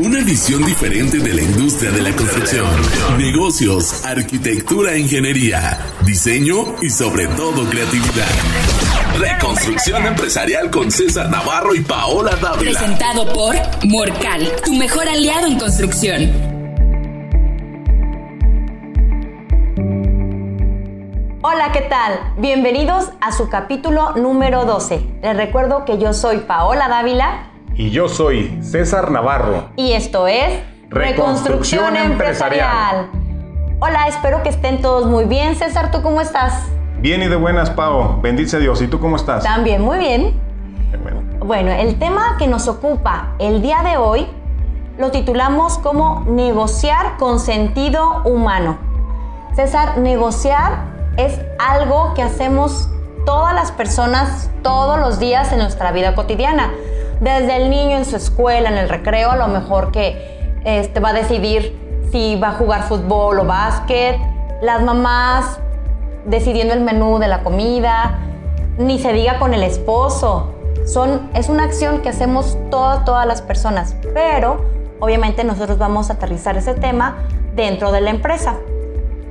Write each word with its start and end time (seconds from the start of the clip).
Una 0.00 0.24
visión 0.24 0.64
diferente 0.66 1.18
de 1.18 1.32
la 1.32 1.40
industria 1.40 1.92
de 1.92 2.02
la 2.02 2.10
construcción, 2.16 2.66
negocios, 3.16 4.04
arquitectura, 4.04 4.96
ingeniería, 4.96 5.78
diseño 6.04 6.74
y 6.82 6.90
sobre 6.90 7.28
todo 7.28 7.64
creatividad. 7.70 8.26
Reconstrucción 9.16 10.04
empresarial 10.04 10.68
con 10.72 10.90
César 10.90 11.30
Navarro 11.30 11.76
y 11.76 11.80
Paola 11.82 12.34
Dávila. 12.34 12.76
Presentado 12.76 13.32
por 13.32 13.54
Morcal, 13.84 14.50
tu 14.64 14.74
mejor 14.74 15.08
aliado 15.08 15.46
en 15.46 15.60
construcción. 15.60 16.22
Hola, 21.42 21.70
¿qué 21.72 21.82
tal? 21.82 22.32
Bienvenidos 22.38 23.10
a 23.20 23.30
su 23.30 23.48
capítulo 23.48 24.16
número 24.16 24.64
12. 24.64 25.06
Les 25.22 25.36
recuerdo 25.36 25.84
que 25.84 25.98
yo 25.98 26.12
soy 26.12 26.38
Paola 26.38 26.88
Dávila. 26.88 27.53
Y 27.76 27.90
yo 27.90 28.08
soy 28.08 28.56
César 28.62 29.10
Navarro. 29.10 29.70
Y 29.74 29.94
esto 29.94 30.28
es 30.28 30.62
Reconstrucción, 30.90 31.96
Empresarial. 31.96 33.10
Hola, 33.80 34.06
espero 34.06 34.44
que 34.44 34.50
estén 34.50 34.80
todos 34.80 35.06
muy 35.06 35.24
bien. 35.24 35.56
César, 35.56 35.90
¿tú 35.90 36.00
cómo 36.00 36.20
estás? 36.20 36.68
Bien 36.98 37.20
y 37.22 37.26
de 37.26 37.34
buenas, 37.34 37.70
Pao. 37.70 38.20
Bendice 38.22 38.60
Dios. 38.60 38.80
¿Y 38.80 38.86
tú 38.86 39.00
cómo 39.00 39.16
estás? 39.16 39.42
También, 39.42 39.82
muy 39.82 39.98
bien. 39.98 40.40
Bueno. 41.02 41.22
bueno, 41.40 41.72
el 41.72 41.98
tema 41.98 42.36
que 42.38 42.46
nos 42.46 42.68
ocupa 42.68 43.34
el 43.40 43.60
día 43.60 43.82
de 43.82 43.96
hoy 43.96 44.28
lo 44.96 45.10
titulamos 45.10 45.78
como 45.78 46.24
negociar 46.28 47.16
con 47.18 47.40
sentido 47.40 48.22
humano. 48.24 48.78
César, 49.56 49.98
negociar 49.98 50.84
es 51.16 51.40
algo 51.58 52.14
que 52.14 52.22
hacemos 52.22 52.88
todas 53.24 53.54
las 53.54 53.72
personas 53.72 54.50
todos 54.62 54.98
los 54.98 55.18
días 55.18 55.52
en 55.52 55.58
nuestra 55.58 55.92
vida 55.92 56.14
cotidiana. 56.14 56.72
Desde 57.20 57.56
el 57.56 57.70
niño 57.70 57.96
en 57.96 58.04
su 58.04 58.16
escuela, 58.16 58.68
en 58.68 58.78
el 58.78 58.88
recreo, 58.88 59.30
a 59.30 59.36
lo 59.36 59.48
mejor 59.48 59.92
que 59.92 60.60
este, 60.64 61.00
va 61.00 61.10
a 61.10 61.12
decidir 61.12 61.78
si 62.10 62.36
va 62.36 62.48
a 62.48 62.52
jugar 62.52 62.82
fútbol 62.84 63.40
o 63.40 63.44
básquet. 63.44 64.18
Las 64.62 64.82
mamás 64.82 65.58
decidiendo 66.26 66.74
el 66.74 66.80
menú 66.80 67.18
de 67.18 67.28
la 67.28 67.42
comida. 67.42 68.18
Ni 68.78 68.98
se 68.98 69.12
diga 69.12 69.38
con 69.38 69.54
el 69.54 69.62
esposo. 69.62 70.54
Son, 70.84 71.30
es 71.34 71.48
una 71.48 71.64
acción 71.64 72.00
que 72.00 72.08
hacemos 72.08 72.58
todas, 72.70 73.04
todas 73.04 73.26
las 73.26 73.42
personas. 73.42 73.94
Pero 74.12 74.64
obviamente 75.00 75.44
nosotros 75.44 75.78
vamos 75.78 76.10
a 76.10 76.14
aterrizar 76.14 76.56
ese 76.56 76.74
tema 76.74 77.18
dentro 77.54 77.92
de 77.92 78.00
la 78.00 78.10
empresa. 78.10 78.56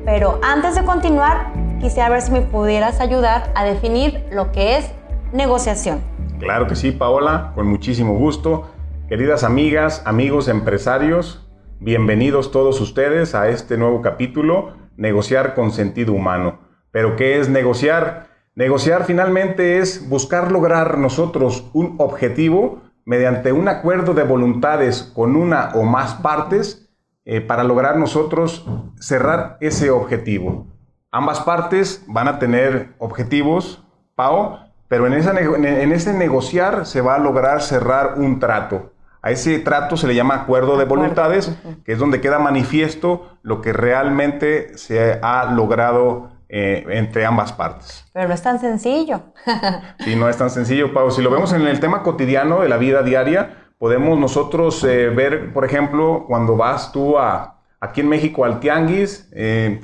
Pero 0.05 0.39
antes 0.43 0.75
de 0.75 0.83
continuar, 0.83 1.51
quisiera 1.83 2.07
ver 2.07 2.21
si 2.21 2.31
me 2.31 2.41
pudieras 2.41 3.01
ayudar 3.01 3.51
a 3.55 3.65
definir 3.65 4.23
lo 4.31 4.53
que 4.53 4.77
es 4.77 4.89
negociación. 5.33 5.99
Claro 6.39 6.65
que 6.65 6.75
sí, 6.75 6.91
Paola, 6.91 7.51
con 7.55 7.67
muchísimo 7.67 8.17
gusto. 8.17 8.71
Queridas 9.09 9.43
amigas, 9.43 10.01
amigos 10.05 10.47
empresarios, 10.47 11.45
bienvenidos 11.81 12.51
todos 12.51 12.79
ustedes 12.79 13.35
a 13.35 13.49
este 13.49 13.77
nuevo 13.77 14.01
capítulo, 14.01 14.81
Negociar 14.95 15.55
con 15.55 15.71
sentido 15.71 16.13
humano. 16.13 16.59
Pero 16.91 17.17
¿qué 17.17 17.39
es 17.39 17.49
negociar? 17.49 18.27
Negociar 18.55 19.03
finalmente 19.03 19.79
es 19.79 20.07
buscar 20.07 20.53
lograr 20.53 20.97
nosotros 20.97 21.69
un 21.73 21.95
objetivo 21.97 22.81
mediante 23.03 23.51
un 23.51 23.67
acuerdo 23.67 24.13
de 24.13 24.23
voluntades 24.23 25.11
con 25.13 25.35
una 25.35 25.71
o 25.73 25.83
más 25.83 26.13
partes 26.13 26.89
eh, 27.25 27.41
para 27.41 27.65
lograr 27.65 27.97
nosotros 27.97 28.65
cerrar 28.99 29.57
ese 29.59 29.89
objetivo. 29.89 30.72
Ambas 31.15 31.41
partes 31.41 32.03
van 32.07 32.27
a 32.27 32.39
tener 32.39 32.89
objetivos, 32.97 33.83
PAO, 34.15 34.61
pero 34.87 35.05
en, 35.05 35.13
en 35.13 35.91
ese 35.91 36.11
negociar 36.11 36.87
se 36.87 37.01
va 37.01 37.13
a 37.13 37.19
lograr 37.19 37.61
cerrar 37.61 38.15
un 38.17 38.39
trato. 38.39 38.93
A 39.21 39.29
ese 39.29 39.59
trato 39.59 39.95
se 39.95 40.07
le 40.07 40.15
llama 40.15 40.33
acuerdo 40.33 40.75
de 40.75 40.85
voluntades, 40.85 41.55
que 41.85 41.93
es 41.93 41.99
donde 41.99 42.19
queda 42.19 42.39
manifiesto 42.39 43.37
lo 43.43 43.61
que 43.61 43.73
realmente 43.73 44.75
se 44.75 45.19
ha 45.21 45.45
logrado 45.53 46.31
eh, 46.49 46.83
entre 46.89 47.27
ambas 47.27 47.53
partes. 47.53 48.05
Pero 48.11 48.27
no 48.27 48.33
es 48.33 48.41
tan 48.41 48.59
sencillo. 48.59 49.21
sí, 49.99 50.15
no 50.15 50.27
es 50.27 50.37
tan 50.37 50.49
sencillo, 50.49 50.95
Pau. 50.95 51.11
Si 51.11 51.21
lo 51.21 51.29
vemos 51.29 51.53
en 51.53 51.61
el 51.67 51.79
tema 51.79 52.01
cotidiano 52.01 52.61
de 52.61 52.69
la 52.69 52.77
vida 52.77 53.03
diaria, 53.03 53.69
podemos 53.77 54.17
nosotros 54.17 54.83
eh, 54.83 55.09
ver, 55.09 55.53
por 55.53 55.63
ejemplo, 55.63 56.25
cuando 56.27 56.57
vas 56.57 56.91
tú 56.91 57.19
a, 57.19 57.61
aquí 57.79 58.01
en 58.01 58.09
México 58.09 58.45
al 58.45 58.59
tianguis, 58.59 59.29
eh, 59.31 59.79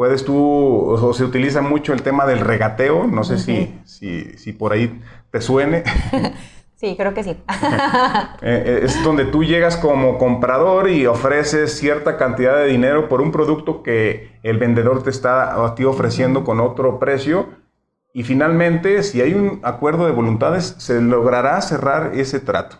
puedes 0.00 0.24
tú, 0.24 0.34
o, 0.34 1.12
se 1.12 1.24
utiliza 1.24 1.60
mucho 1.60 1.92
el 1.92 2.00
tema 2.00 2.24
del 2.24 2.40
regateo, 2.40 3.06
no 3.06 3.22
sé 3.22 3.36
si, 3.36 3.78
si, 3.84 4.32
si, 4.38 4.54
por 4.54 4.72
ahí 4.72 4.98
te 5.30 5.42
suene. 5.42 5.84
Sí, 6.76 6.94
creo 6.96 7.12
que 7.12 7.22
sí. 7.22 7.36
Eh, 8.40 8.62
eh, 8.64 8.80
es 8.84 9.04
donde 9.04 9.26
tú 9.26 9.44
llegas 9.44 9.76
como 9.76 10.16
comprador 10.16 10.88
y 10.88 11.04
ofreces 11.04 11.76
cierta 11.76 12.16
cantidad 12.16 12.56
de 12.56 12.68
dinero 12.68 13.10
por 13.10 13.20
un 13.20 13.30
producto 13.30 13.82
que 13.82 14.38
el 14.42 14.56
vendedor 14.56 15.02
te 15.02 15.10
está 15.10 15.62
a 15.62 15.74
ti 15.74 15.84
ofreciendo 15.84 16.42
con 16.42 16.58
otro 16.60 16.98
precio. 16.98 17.50
Y 18.14 18.22
finalmente, 18.22 19.02
si 19.02 19.20
hay 19.20 19.34
un 19.34 19.60
acuerdo 19.62 20.06
de 20.06 20.12
voluntades, 20.12 20.76
se 20.78 21.02
logrará 21.02 21.60
cerrar 21.60 22.12
ese 22.14 22.40
trato. 22.40 22.78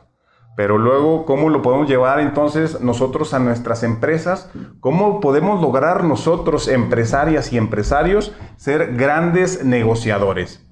Pero 0.61 0.77
luego, 0.77 1.25
¿cómo 1.25 1.49
lo 1.49 1.63
podemos 1.63 1.89
llevar 1.89 2.21
entonces 2.21 2.83
nosotros 2.83 3.33
a 3.33 3.39
nuestras 3.39 3.83
empresas? 3.83 4.51
¿Cómo 4.81 5.19
podemos 5.19 5.63
lograr 5.63 6.05
nosotros, 6.05 6.69
empresarias 6.69 7.51
y 7.55 7.57
empresarios, 7.57 8.37
ser 8.59 8.95
grandes 8.95 9.65
negociadores? 9.65 10.63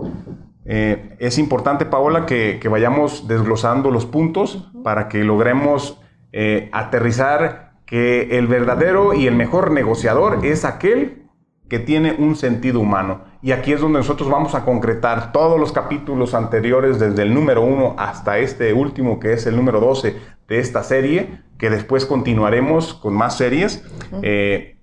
Eh, 0.66 1.16
es 1.20 1.38
importante, 1.38 1.86
Paola, 1.86 2.26
que, 2.26 2.60
vayamos 2.70 3.28
desglosando 3.28 3.90
los 3.90 4.04
puntos 4.04 4.70
para 4.84 5.08
que 5.08 5.24
logremos 5.24 5.98
eh, 6.32 6.68
aterrizar 6.74 7.72
que 7.86 8.36
el 8.36 8.46
verdadero 8.46 9.14
y 9.14 9.26
el 9.26 9.36
mejor 9.36 9.70
negociador 9.70 10.44
es 10.44 10.66
aquel 10.66 11.30
que 11.70 11.78
tiene 11.78 12.14
un 12.18 12.36
sentido 12.36 12.78
humano. 12.80 13.22
Y 13.40 13.52
aquí 13.52 13.72
es 13.72 13.80
donde 13.80 13.98
nosotros 13.98 14.28
vamos 14.28 14.54
a 14.54 14.64
concretar 14.64 15.30
todos 15.32 15.60
los 15.60 15.70
capítulos 15.72 16.34
anteriores, 16.34 16.98
desde 16.98 17.22
el 17.22 17.32
número 17.32 17.62
1 17.62 17.94
hasta 17.96 18.38
este 18.38 18.72
último, 18.72 19.20
que 19.20 19.32
es 19.32 19.46
el 19.46 19.56
número 19.56 19.80
12 19.80 20.16
de 20.48 20.58
esta 20.58 20.82
serie, 20.82 21.42
que 21.56 21.70
después 21.70 22.04
continuaremos 22.04 22.94
con 22.94 23.14
más 23.14 23.36
series. 23.36 23.84
Eh, 24.22 24.78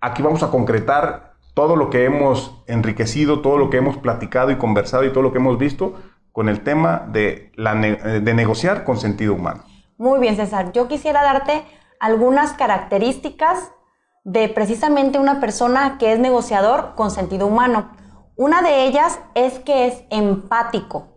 aquí 0.00 0.22
vamos 0.22 0.42
a 0.42 0.50
concretar 0.50 1.32
todo 1.54 1.76
lo 1.76 1.88
que 1.88 2.04
hemos 2.04 2.62
enriquecido, 2.66 3.40
todo 3.40 3.56
lo 3.56 3.70
que 3.70 3.78
hemos 3.78 3.96
platicado 3.96 4.50
y 4.50 4.56
conversado 4.56 5.04
y 5.04 5.10
todo 5.10 5.22
lo 5.22 5.32
que 5.32 5.38
hemos 5.38 5.58
visto 5.58 5.94
con 6.32 6.48
el 6.48 6.60
tema 6.60 7.06
de, 7.08 7.52
la 7.56 7.74
de 7.74 8.34
negociar 8.34 8.84
con 8.84 8.96
sentido 8.98 9.34
humano. 9.34 9.64
Muy 9.98 10.18
bien, 10.18 10.36
César. 10.36 10.72
Yo 10.72 10.88
quisiera 10.88 11.22
darte 11.22 11.62
algunas 12.00 12.54
características 12.54 13.72
de 14.24 14.48
precisamente 14.48 15.18
una 15.18 15.40
persona 15.40 15.98
que 15.98 16.12
es 16.12 16.18
negociador 16.18 16.94
con 16.94 17.10
sentido 17.10 17.46
humano. 17.46 17.90
Una 18.36 18.62
de 18.62 18.86
ellas 18.86 19.20
es 19.34 19.58
que 19.58 19.86
es 19.86 20.04
empático. 20.10 21.08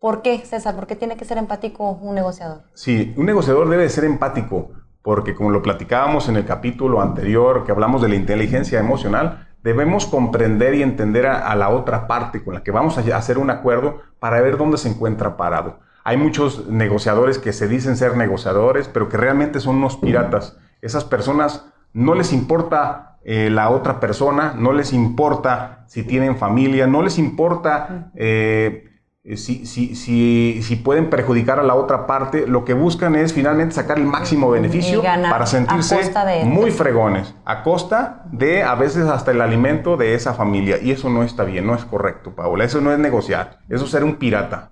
¿Por 0.00 0.22
qué, 0.22 0.38
César? 0.38 0.76
¿Por 0.76 0.86
qué 0.86 0.94
tiene 0.94 1.16
que 1.16 1.24
ser 1.24 1.38
empático 1.38 1.90
un 1.90 2.14
negociador? 2.14 2.62
Sí, 2.74 3.12
un 3.16 3.26
negociador 3.26 3.68
debe 3.68 3.88
ser 3.88 4.04
empático, 4.04 4.70
porque 5.02 5.34
como 5.34 5.50
lo 5.50 5.62
platicábamos 5.62 6.28
en 6.28 6.36
el 6.36 6.44
capítulo 6.44 7.02
anterior 7.02 7.64
que 7.64 7.72
hablamos 7.72 8.00
de 8.02 8.08
la 8.08 8.14
inteligencia 8.14 8.78
emocional, 8.78 9.48
debemos 9.64 10.06
comprender 10.06 10.74
y 10.74 10.82
entender 10.82 11.26
a, 11.26 11.54
la 11.56 11.70
otra 11.70 12.06
parte 12.06 12.44
con 12.44 12.54
la 12.54 12.62
que 12.62 12.70
vamos 12.70 12.96
a 12.96 13.16
hacer 13.16 13.38
un 13.38 13.50
acuerdo 13.50 14.00
para 14.20 14.40
ver 14.40 14.56
dónde 14.56 14.78
se 14.78 14.88
encuentra 14.88 15.36
parado. 15.36 15.80
Hay 16.04 16.16
muchos 16.16 16.68
negociadores 16.68 17.38
que 17.38 17.52
se 17.52 17.66
dicen 17.66 17.96
ser 17.96 18.16
negociadores, 18.16 18.88
pero 18.88 19.08
que 19.08 19.16
realmente 19.16 19.58
son 19.58 19.76
unos 19.76 19.96
piratas. 19.96 20.56
Esas 20.80 21.04
personas 21.04 21.66
no 21.92 22.14
les 22.14 22.32
importa 22.32 23.18
eh, 23.24 23.50
la 23.50 23.70
otra 23.70 24.00
persona, 24.00 24.54
no 24.56 24.72
les 24.72 24.92
importa 24.92 25.84
si 25.86 26.02
tienen 26.02 26.36
familia, 26.36 26.86
no 26.86 27.02
les 27.02 27.18
importa 27.18 28.10
eh, 28.14 28.88
si, 29.36 29.66
si, 29.66 30.76
pueden 30.76 31.10
perjudicar 31.10 31.58
a 31.58 31.62
la 31.62 31.74
otra 31.74 32.06
parte, 32.06 32.46
lo 32.46 32.64
que 32.64 32.72
buscan 32.72 33.14
es 33.14 33.34
finalmente 33.34 33.74
sacar 33.74 33.98
el 33.98 34.04
máximo 34.04 34.50
beneficio 34.50 35.02
para 35.02 35.44
sentirse 35.44 36.12
muy 36.44 36.70
fregones, 36.70 37.34
a 37.44 37.62
costa 37.62 38.22
de 38.32 38.62
a 38.62 38.74
veces 38.74 39.06
hasta 39.06 39.32
el 39.32 39.42
alimento 39.42 39.96
de 39.96 40.14
esa 40.14 40.32
familia. 40.32 40.78
Y 40.80 40.92
eso 40.92 41.10
no 41.10 41.22
está 41.22 41.44
bien, 41.44 41.66
no 41.66 41.74
es 41.74 41.84
correcto, 41.84 42.34
Paola, 42.34 42.64
eso 42.64 42.80
no 42.80 42.92
es 42.92 42.98
negociar, 42.98 43.58
eso 43.68 43.84
es 43.84 43.90
ser 43.90 44.04
un 44.04 44.16
pirata. 44.16 44.70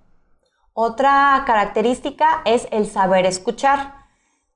Otra 0.73 1.43
característica 1.47 2.43
es 2.45 2.69
el 2.71 2.87
saber 2.87 3.27
escuchar. 3.27 3.95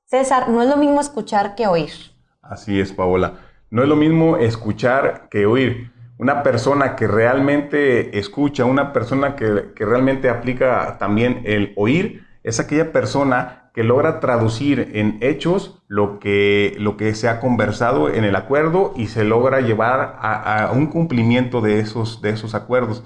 César, 0.05 0.49
no 0.49 0.61
es 0.61 0.69
lo 0.69 0.77
mismo 0.77 0.99
escuchar 0.99 1.55
que 1.55 1.67
oír. 1.67 2.10
Así 2.41 2.79
es, 2.79 2.91
Paola. 2.91 3.33
No 3.69 3.83
es 3.83 3.89
lo 3.89 3.95
mismo 3.95 4.37
escuchar 4.37 5.29
que 5.29 5.45
oír. 5.45 5.91
Una 6.17 6.43
persona 6.43 6.95
que 6.95 7.07
realmente 7.07 8.19
escucha, 8.19 8.65
una 8.65 8.93
persona 8.93 9.35
que, 9.35 9.73
realmente 9.77 10.29
aplica 10.29 10.97
también 10.99 11.41
el 11.45 11.73
oír, 11.75 12.27
es 12.43 12.59
aquella 12.59 12.91
persona 12.91 13.71
que 13.73 13.83
logra 13.83 14.19
traducir 14.19 14.91
en 14.93 15.17
hechos 15.21 15.81
lo 15.87 16.19
que, 16.19 16.75
lo 16.77 16.97
que 16.97 17.15
se 17.15 17.29
ha 17.29 17.39
conversado 17.39 18.09
en 18.09 18.23
el 18.23 18.35
acuerdo 18.35 18.93
y 18.95 19.07
se 19.07 19.23
logra 19.23 19.61
llevar 19.61 20.17
a, 20.21 20.71
un 20.73 20.87
cumplimiento 20.87 21.61
de 21.61 21.79
esos, 21.79 22.21
de 22.21 22.31
esos 22.31 22.53
acuerdos. 22.53 23.03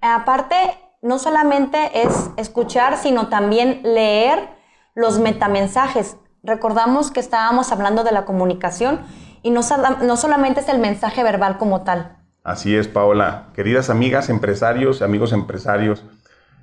Aparte, 0.00 0.56
no 1.00 1.18
solamente 1.18 2.02
es 2.02 2.30
escuchar, 2.36 2.96
sino 2.96 3.28
también 3.28 3.80
leer 3.84 4.50
los 4.94 5.18
metamensajes. 5.18 6.16
Recordamos 6.44 7.12
que 7.12 7.20
estábamos 7.20 7.70
hablando 7.70 8.02
de 8.02 8.10
la 8.10 8.24
comunicación 8.24 9.00
y 9.42 9.50
no, 9.50 9.60
no 10.02 10.16
solamente 10.16 10.60
es 10.60 10.68
el 10.68 10.80
mensaje 10.80 11.22
verbal 11.22 11.56
como 11.56 11.82
tal. 11.82 12.16
Así 12.42 12.74
es, 12.74 12.88
Paola. 12.88 13.48
Queridas 13.54 13.90
amigas 13.90 14.28
empresarios, 14.28 15.02
amigos 15.02 15.32
empresarios, 15.32 16.04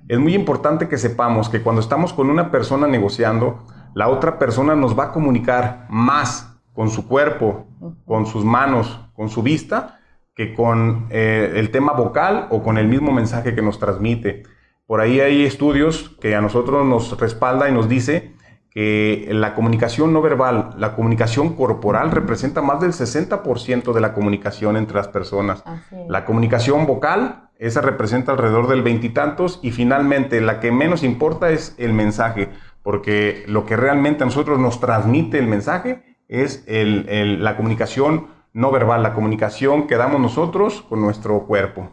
es 0.10 0.20
muy 0.20 0.36
importante 0.36 0.90
que 0.90 0.98
sepamos 0.98 1.48
que 1.48 1.62
cuando 1.62 1.82
estamos 1.82 2.12
con 2.12 2.30
una 2.30 2.52
persona 2.52 2.88
negociando, 2.88 3.66
la 3.94 4.10
otra 4.10 4.38
persona 4.38 4.76
nos 4.76 5.00
va 5.00 5.06
a 5.06 5.12
comunicar 5.14 5.86
más 5.90 6.60
con 6.74 6.90
su 6.90 7.08
cuerpo, 7.08 7.68
con 8.06 8.26
sus 8.26 8.44
manos, 8.44 9.00
con 9.14 9.30
su 9.30 9.44
vista, 9.44 10.00
que 10.36 10.54
con 10.54 11.08
eh, 11.10 11.54
el 11.56 11.72
tema 11.72 11.94
vocal 11.94 12.48
o 12.50 12.64
con 12.64 12.78
el 12.78 12.88
mismo 12.88 13.14
mensaje 13.14 13.56
que 13.56 13.62
nos 13.62 13.80
transmite. 13.80 14.44
Por 14.88 15.00
ahí 15.00 15.22
hay 15.22 15.46
estudios 15.46 16.18
que 16.20 16.36
a 16.36 16.42
nosotros 16.42 16.86
nos 16.86 17.18
respalda 17.18 17.70
y 17.70 17.72
nos 17.72 17.88
dice 17.88 18.34
que 18.80 19.28
la 19.32 19.56
comunicación 19.56 20.14
no 20.14 20.22
verbal, 20.22 20.70
la 20.78 20.96
comunicación 20.96 21.54
corporal 21.58 22.12
representa 22.12 22.62
más 22.62 22.80
del 22.80 22.94
60% 22.94 23.92
de 23.92 24.00
la 24.00 24.14
comunicación 24.14 24.78
entre 24.78 24.96
las 24.96 25.10
personas. 25.10 25.66
La 26.08 26.24
comunicación 26.24 26.86
vocal, 26.86 27.50
esa 27.58 27.82
representa 27.82 28.32
alrededor 28.32 28.70
del 28.70 28.82
veintitantos 28.82 29.60
y, 29.62 29.72
finalmente 29.72 30.40
la 30.40 30.62
que 30.62 30.72
menos 30.72 31.04
importa 31.04 31.50
es 31.50 31.76
el 31.78 31.92
mensaje, 31.92 32.52
porque 32.82 33.44
lo 33.48 33.66
que 33.66 33.76
realmente 33.76 34.24
a 34.24 34.28
nosotros 34.28 34.60
nos 34.60 34.80
transmite 34.80 35.40
el 35.40 35.48
mensaje 35.48 36.16
es 36.30 36.64
la 36.66 37.58
comunicación 37.58 38.28
no 38.54 38.72
verbal, 38.72 39.04
la 39.04 39.14
comunicación 39.14 39.88
que 39.88 39.98
damos 39.98 40.22
nosotros 40.22 40.86
con 40.88 41.02
nuestro 41.02 41.46
cuerpo. 41.48 41.90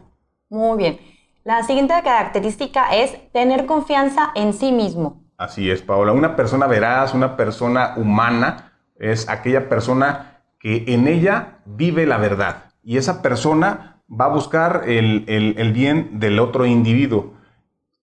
Muy 0.49 0.77
bien. 0.77 0.99
La 1.43 1.63
siguiente 1.63 1.95
característica 2.01 2.95
es 2.95 3.29
tener 3.33 3.65
confianza 3.65 4.31
en 4.35 4.53
sí 4.53 4.71
mismo. 4.71 5.26
Así 5.37 5.69
es, 5.69 5.81
Paola. 5.81 6.11
Una 6.13 6.35
persona 6.35 6.67
veraz, 6.67 7.13
una 7.13 7.37
persona 7.37 7.93
humana, 7.95 8.73
es 8.97 9.29
aquella 9.29 9.69
persona 9.69 10.41
que 10.59 10.85
en 10.87 11.07
ella 11.07 11.59
vive 11.65 12.05
la 12.05 12.17
verdad. 12.17 12.71
Y 12.83 12.97
esa 12.97 13.21
persona 13.21 14.01
va 14.09 14.25
a 14.25 14.29
buscar 14.29 14.83
el, 14.87 15.71
bien 15.73 16.19
del 16.19 16.39
otro 16.39 16.65
individuo. 16.65 17.33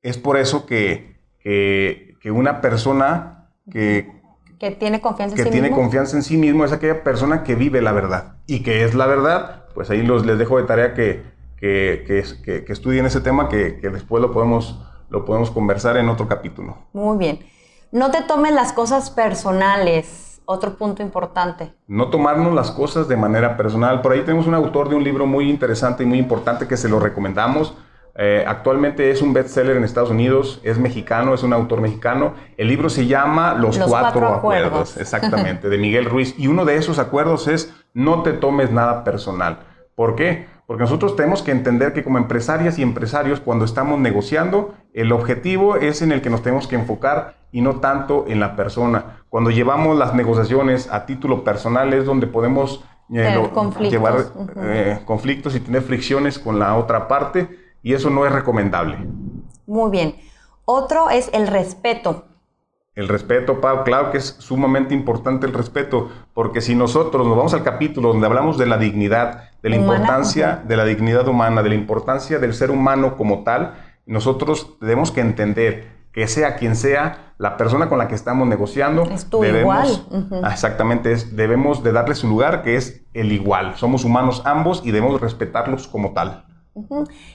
Es 0.02 0.18
por 0.18 0.36
eso 0.36 0.66
que, 0.66 1.16
que, 1.40 2.30
una 2.30 2.60
persona 2.60 3.50
que, 3.70 4.10
que 4.58 4.70
tiene 4.70 5.00
confianza 5.00 5.36
en 5.36 5.44
sí 5.44 5.50
tiene 5.50 5.70
confianza 5.70 6.16
en 6.16 6.22
sí 6.22 6.36
mismo 6.36 6.64
es 6.64 6.72
aquella 6.72 7.02
persona 7.02 7.42
que 7.42 7.54
vive 7.54 7.82
la 7.82 7.92
verdad. 7.92 8.36
Y 8.46 8.62
que 8.62 8.84
es 8.84 8.94
la 8.94 9.06
verdad, 9.06 9.64
pues 9.74 9.90
ahí 9.90 10.02
los, 10.02 10.24
les 10.24 10.38
dejo 10.38 10.58
de 10.58 10.64
tarea 10.64 10.94
que, 10.94 11.22
que, 11.58 12.64
estudien 12.68 13.06
ese 13.06 13.20
tema, 13.20 13.48
que, 13.48 13.78
después 13.82 14.20
lo 14.20 14.32
podemos 14.32 14.80
lo 15.08 15.24
podemos 15.24 15.50
conversar 15.50 15.96
en 15.96 16.08
otro 16.08 16.28
capítulo. 16.28 16.76
Muy 16.92 17.18
bien. 17.18 17.40
No 17.92 18.10
te 18.10 18.22
tomes 18.22 18.52
las 18.52 18.72
cosas 18.72 19.10
personales. 19.10 20.40
Otro 20.46 20.76
punto 20.76 21.02
importante. 21.02 21.72
No 21.86 22.10
tomarnos 22.10 22.52
las 22.52 22.70
cosas 22.70 23.08
de 23.08 23.16
manera 23.16 23.56
personal. 23.56 24.02
Por 24.02 24.12
ahí 24.12 24.20
tenemos 24.22 24.46
un 24.46 24.54
autor 24.54 24.90
de 24.90 24.96
un 24.96 25.02
libro 25.02 25.26
muy 25.26 25.48
interesante 25.48 26.02
y 26.02 26.06
muy 26.06 26.18
importante 26.18 26.68
que 26.68 26.76
se 26.76 26.88
lo 26.88 27.00
recomendamos. 27.00 27.74
Eh, 28.16 28.44
actualmente 28.46 29.10
es 29.10 29.22
un 29.22 29.32
bestseller 29.32 29.76
en 29.76 29.82
Estados 29.82 30.10
Unidos, 30.10 30.60
es 30.62 30.78
mexicano, 30.78 31.34
es 31.34 31.42
un 31.42 31.52
autor 31.52 31.80
mexicano. 31.80 32.34
El 32.56 32.68
libro 32.68 32.88
se 32.90 33.06
llama 33.06 33.54
Los, 33.54 33.78
cuatro, 33.78 34.28
acuerdos. 34.28 34.96
exactamente, 34.98 35.68
de 35.68 35.78
Miguel 35.78 36.04
Ruiz. 36.04 36.34
Y 36.38 36.46
uno 36.46 36.64
de 36.64 36.76
esos 36.76 36.98
acuerdos 36.98 37.48
es 37.48 37.74
no 37.92 38.22
te 38.22 38.32
tomes 38.32 38.70
nada 38.70 39.02
personal. 39.02 39.60
¿Por 39.94 40.14
qué? 40.14 40.46
Porque 40.66 40.82
nosotros 40.82 41.14
tenemos 41.14 41.42
que 41.42 41.50
entender 41.50 41.92
que 41.92 42.02
como 42.02 42.16
empresarias 42.16 42.78
y 42.78 42.82
empresarios, 42.82 43.40
cuando 43.40 43.64
estamos 43.64 43.98
negociando, 43.98 44.74
el 44.94 45.12
objetivo 45.12 45.76
es 45.76 46.00
en 46.00 46.10
el 46.10 46.22
que 46.22 46.30
nos 46.30 46.42
tenemos 46.42 46.66
que 46.66 46.76
enfocar 46.76 47.36
y 47.52 47.60
no 47.60 47.80
tanto 47.80 48.24
en 48.28 48.40
la 48.40 48.56
persona. 48.56 49.24
Cuando 49.28 49.50
llevamos 49.50 49.98
las 49.98 50.14
negociaciones 50.14 50.90
a 50.90 51.04
título 51.06 51.44
personal 51.44 51.92
es 51.92 52.06
donde 52.06 52.26
podemos 52.26 52.82
eh, 53.12 53.50
llevar 53.90 54.32
eh, 54.56 55.00
conflictos 55.04 55.54
y 55.54 55.60
tener 55.60 55.82
fricciones 55.82 56.38
con 56.38 56.58
la 56.58 56.76
otra 56.76 57.08
parte 57.08 57.48
y 57.82 57.92
eso 57.92 58.08
no 58.08 58.24
es 58.24 58.32
recomendable. 58.32 58.96
Muy 59.66 59.90
bien. 59.90 60.16
Otro 60.64 61.10
es 61.10 61.28
el 61.34 61.46
respeto. 61.46 62.24
El 62.94 63.08
respeto, 63.08 63.60
Pau, 63.60 63.84
claro 63.84 64.10
que 64.12 64.18
es 64.18 64.36
sumamente 64.38 64.94
importante 64.94 65.46
el 65.46 65.52
respeto, 65.52 66.10
porque 66.32 66.60
si 66.60 66.74
nosotros 66.76 67.26
nos 67.26 67.36
vamos 67.36 67.52
al 67.52 67.64
capítulo 67.64 68.08
donde 68.08 68.26
hablamos 68.26 68.56
de 68.56 68.66
la 68.66 68.78
dignidad, 68.78 69.50
de 69.64 69.70
la 69.70 69.76
importancia 69.76 70.62
de 70.68 70.76
la 70.76 70.84
dignidad 70.84 71.26
humana, 71.26 71.62
de 71.62 71.70
la 71.70 71.74
importancia 71.74 72.38
del 72.38 72.52
ser 72.52 72.70
humano 72.70 73.16
como 73.16 73.44
tal, 73.44 73.76
nosotros 74.04 74.78
tenemos 74.78 75.10
que 75.10 75.22
entender 75.22 75.88
que 76.12 76.28
sea 76.28 76.56
quien 76.56 76.76
sea 76.76 77.32
la 77.38 77.56
persona 77.56 77.88
con 77.88 77.96
la 77.96 78.06
que 78.06 78.14
estamos 78.14 78.46
negociando, 78.46 79.04
es 79.04 79.26
igual. 79.32 79.88
Ah, 80.42 80.50
exactamente, 80.52 81.12
es, 81.12 81.34
debemos 81.34 81.82
de 81.82 81.92
darle 81.92 82.14
su 82.14 82.28
lugar, 82.28 82.62
que 82.62 82.76
es 82.76 83.06
el 83.14 83.32
igual. 83.32 83.74
Somos 83.76 84.04
humanos 84.04 84.42
ambos 84.44 84.82
y 84.84 84.90
debemos 84.90 85.18
respetarlos 85.18 85.88
como 85.88 86.12
tal. 86.12 86.44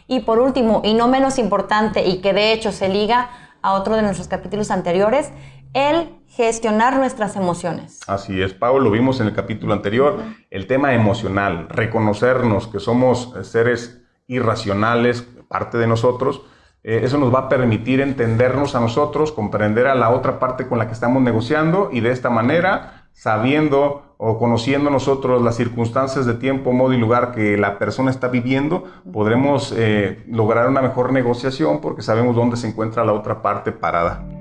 Y 0.07 0.19
por 0.19 0.37
último, 0.37 0.83
y 0.85 0.93
no 0.93 1.07
menos 1.07 1.39
importante, 1.39 2.05
y 2.05 2.21
que 2.21 2.33
de 2.33 2.53
hecho 2.53 2.71
se 2.71 2.89
liga 2.89 3.31
a 3.63 3.73
otro 3.73 3.95
de 3.95 4.03
nuestros 4.03 4.27
capítulos 4.27 4.69
anteriores, 4.69 5.31
el 5.73 6.18
gestionar 6.29 6.97
nuestras 6.97 7.35
emociones. 7.35 7.99
Así 8.07 8.41
es, 8.41 8.53
Pablo, 8.53 8.79
lo 8.79 8.91
vimos 8.91 9.19
en 9.19 9.27
el 9.27 9.33
capítulo 9.33 9.73
anterior, 9.73 10.21
el 10.49 10.67
tema 10.67 10.93
emocional, 10.93 11.67
reconocernos 11.69 12.67
que 12.67 12.79
somos 12.79 13.33
seres 13.43 14.01
irracionales, 14.27 15.27
parte 15.47 15.77
de 15.77 15.87
nosotros, 15.87 16.43
eh, 16.83 17.01
eso 17.03 17.17
nos 17.17 17.33
va 17.33 17.39
a 17.39 17.49
permitir 17.49 17.99
entendernos 17.99 18.73
a 18.75 18.79
nosotros, 18.79 19.31
comprender 19.31 19.87
a 19.87 19.95
la 19.95 20.11
otra 20.11 20.39
parte 20.39 20.67
con 20.67 20.77
la 20.77 20.87
que 20.87 20.93
estamos 20.93 21.21
negociando 21.21 21.89
y 21.91 21.99
de 21.99 22.11
esta 22.11 22.29
manera, 22.29 23.09
sabiendo 23.11 24.15
o 24.17 24.37
conociendo 24.37 24.89
nosotros 24.89 25.41
las 25.41 25.55
circunstancias 25.55 26.25
de 26.25 26.35
tiempo, 26.35 26.71
modo 26.71 26.93
y 26.93 26.97
lugar 26.97 27.33
que 27.33 27.57
la 27.57 27.77
persona 27.79 28.11
está 28.11 28.29
viviendo, 28.29 28.85
podremos 29.11 29.73
eh, 29.75 30.23
lograr 30.27 30.69
una 30.69 30.81
mejor 30.81 31.11
negociación 31.11 31.81
porque 31.81 32.01
sabemos 32.01 32.35
dónde 32.35 32.55
se 32.55 32.67
encuentra 32.67 33.03
la 33.03 33.13
otra 33.13 33.41
parte 33.41 33.71
parada. 33.71 34.38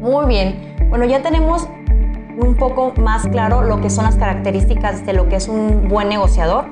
Muy 0.00 0.26
bien. 0.26 0.74
Bueno, 0.88 1.04
ya 1.04 1.22
tenemos 1.22 1.68
un 2.38 2.54
poco 2.56 2.94
más 3.00 3.26
claro 3.28 3.62
lo 3.62 3.80
que 3.80 3.90
son 3.90 4.04
las 4.04 4.16
características 4.16 5.04
de 5.04 5.12
lo 5.12 5.28
que 5.28 5.36
es 5.36 5.48
un 5.48 5.88
buen 5.88 6.08
negociador. 6.08 6.66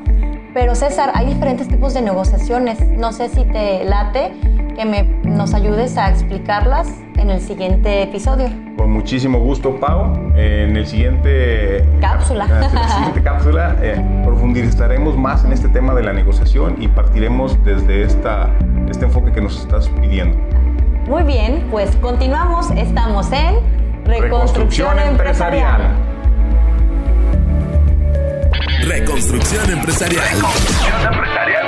Pero 0.55 0.75
César, 0.75 1.13
hay 1.15 1.27
diferentes 1.27 1.69
tipos 1.69 1.95
de 1.95 2.01
negociaciones. 2.01 2.81
No 2.97 3.13
sé 3.13 3.29
si 3.29 3.45
te 3.45 3.85
late 3.85 4.33
que 4.75 4.85
me, 4.85 5.03
nos 5.25 5.55
ayudes 5.55 5.99
a 5.99 6.09
explicarlas 6.09 6.89
en 7.17 7.31
el 7.31 7.41
siguiente 7.41 8.03
episodio. 8.03 8.49
Con 8.77 8.93
muchísimo 8.93 9.39
gusto, 9.41 9.79
Pau. 9.79 10.13
En 10.35 10.77
el 10.77 10.87
siguiente 10.87 11.85
cápsula, 12.01 12.45
en 12.45 12.75
la 12.75 12.89
siguiente 12.89 13.23
cápsula 13.23 13.77
eh, 13.83 14.03
profundizaremos 14.25 15.17
más 15.17 15.45
en 15.45 15.53
este 15.53 15.69
tema 15.69 15.95
de 15.95 16.03
la 16.03 16.13
negociación 16.13 16.77
y 16.81 16.89
partiremos 16.89 17.63
desde 17.65 18.03
esta, 18.03 18.49
este 18.89 19.05
enfoque 19.05 19.33
que 19.33 19.41
nos 19.43 19.61
estás 19.61 19.89
pidiendo. 20.01 20.39
Muy 21.09 21.23
bien, 21.23 21.67
pues 21.71 21.97
continuamos. 21.97 22.71
Estamos 22.73 23.33
en 23.33 24.05
Reconstrucción, 24.05 24.99
empresarial. 24.99 25.97
Reconstrucción 28.83 29.71
empresarial. 29.71 30.23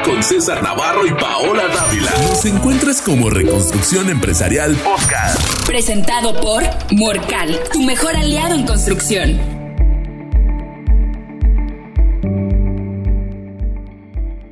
Con 0.05 0.23
César 0.23 0.63
Navarro 0.63 1.07
y 1.07 1.13
Paola 1.13 1.63
Dávila. 1.75 2.11
Nos 2.29 2.45
encuentras 2.45 3.01
como 3.01 3.31
Reconstrucción 3.31 4.11
Empresarial 4.11 4.75
Podcast. 4.75 5.67
Presentado 5.67 6.39
por 6.39 6.63
Morcal, 6.93 7.59
tu 7.73 7.81
mejor 7.81 8.17
aliado 8.17 8.55
en 8.55 8.67
construcción. 8.67 9.41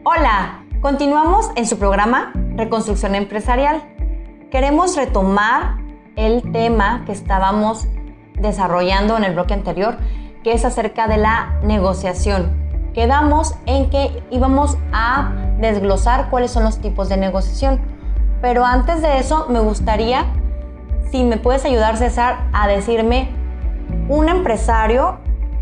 Hola, 0.02 0.64
continuamos 0.80 1.50
en 1.56 1.66
su 1.66 1.78
programa 1.78 2.32
Reconstrucción 2.56 3.14
Empresarial. 3.14 3.97
Queremos 4.50 4.96
retomar 4.96 5.76
el 6.16 6.52
tema 6.52 7.02
que 7.06 7.12
estábamos 7.12 7.86
desarrollando 8.34 9.16
en 9.16 9.24
el 9.24 9.34
bloque 9.34 9.54
anterior, 9.54 9.98
que 10.42 10.52
es 10.52 10.64
acerca 10.64 11.08
de 11.08 11.18
la 11.18 11.58
negociación 11.62 12.68
quedamos 12.98 13.54
en 13.66 13.90
que 13.90 14.24
íbamos 14.32 14.76
a 14.92 15.32
desglosar 15.60 16.30
cuáles 16.30 16.50
son 16.50 16.64
los 16.64 16.78
tipos 16.78 17.08
de 17.08 17.16
negociación. 17.16 17.80
Pero 18.42 18.64
antes 18.64 19.02
de 19.02 19.18
eso, 19.18 19.46
me 19.48 19.60
gustaría, 19.60 20.26
si 21.12 21.22
me 21.22 21.36
puedes 21.36 21.64
ayudar, 21.64 21.96
César, 21.96 22.48
a 22.52 22.66
decirme 22.66 23.30
un 24.08 24.28
empresario 24.28 25.18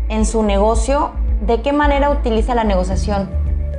en 0.09 0.25
su 0.25 0.41
negocio, 0.41 1.11
¿de 1.45 1.61
qué 1.61 1.73
manera 1.73 2.09
utiliza 2.09 2.55
la 2.55 2.63
negociación? 2.63 3.29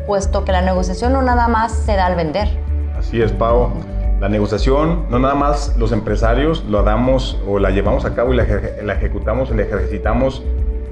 Puesto 0.07 0.45
que 0.45 0.53
la 0.53 0.63
negociación 0.63 1.13
no 1.13 1.23
nada 1.23 1.49
más 1.49 1.73
se 1.73 1.97
da 1.97 2.07
al 2.07 2.15
vender. 2.15 2.49
Así 2.97 3.21
es, 3.21 3.33
Pau. 3.33 3.73
La 4.21 4.29
negociación, 4.29 5.07
no 5.11 5.19
nada 5.19 5.35
más 5.35 5.77
los 5.77 5.93
empresarios 5.93 6.65
lo 6.65 6.83
damos 6.83 7.41
o 7.47 7.59
la 7.59 7.71
llevamos 7.71 8.05
a 8.05 8.15
cabo 8.15 8.33
y 8.33 8.37
la, 8.37 8.47
la 8.83 8.95
ejecutamos 8.95 9.51
la 9.51 9.63
ejercitamos 9.63 10.43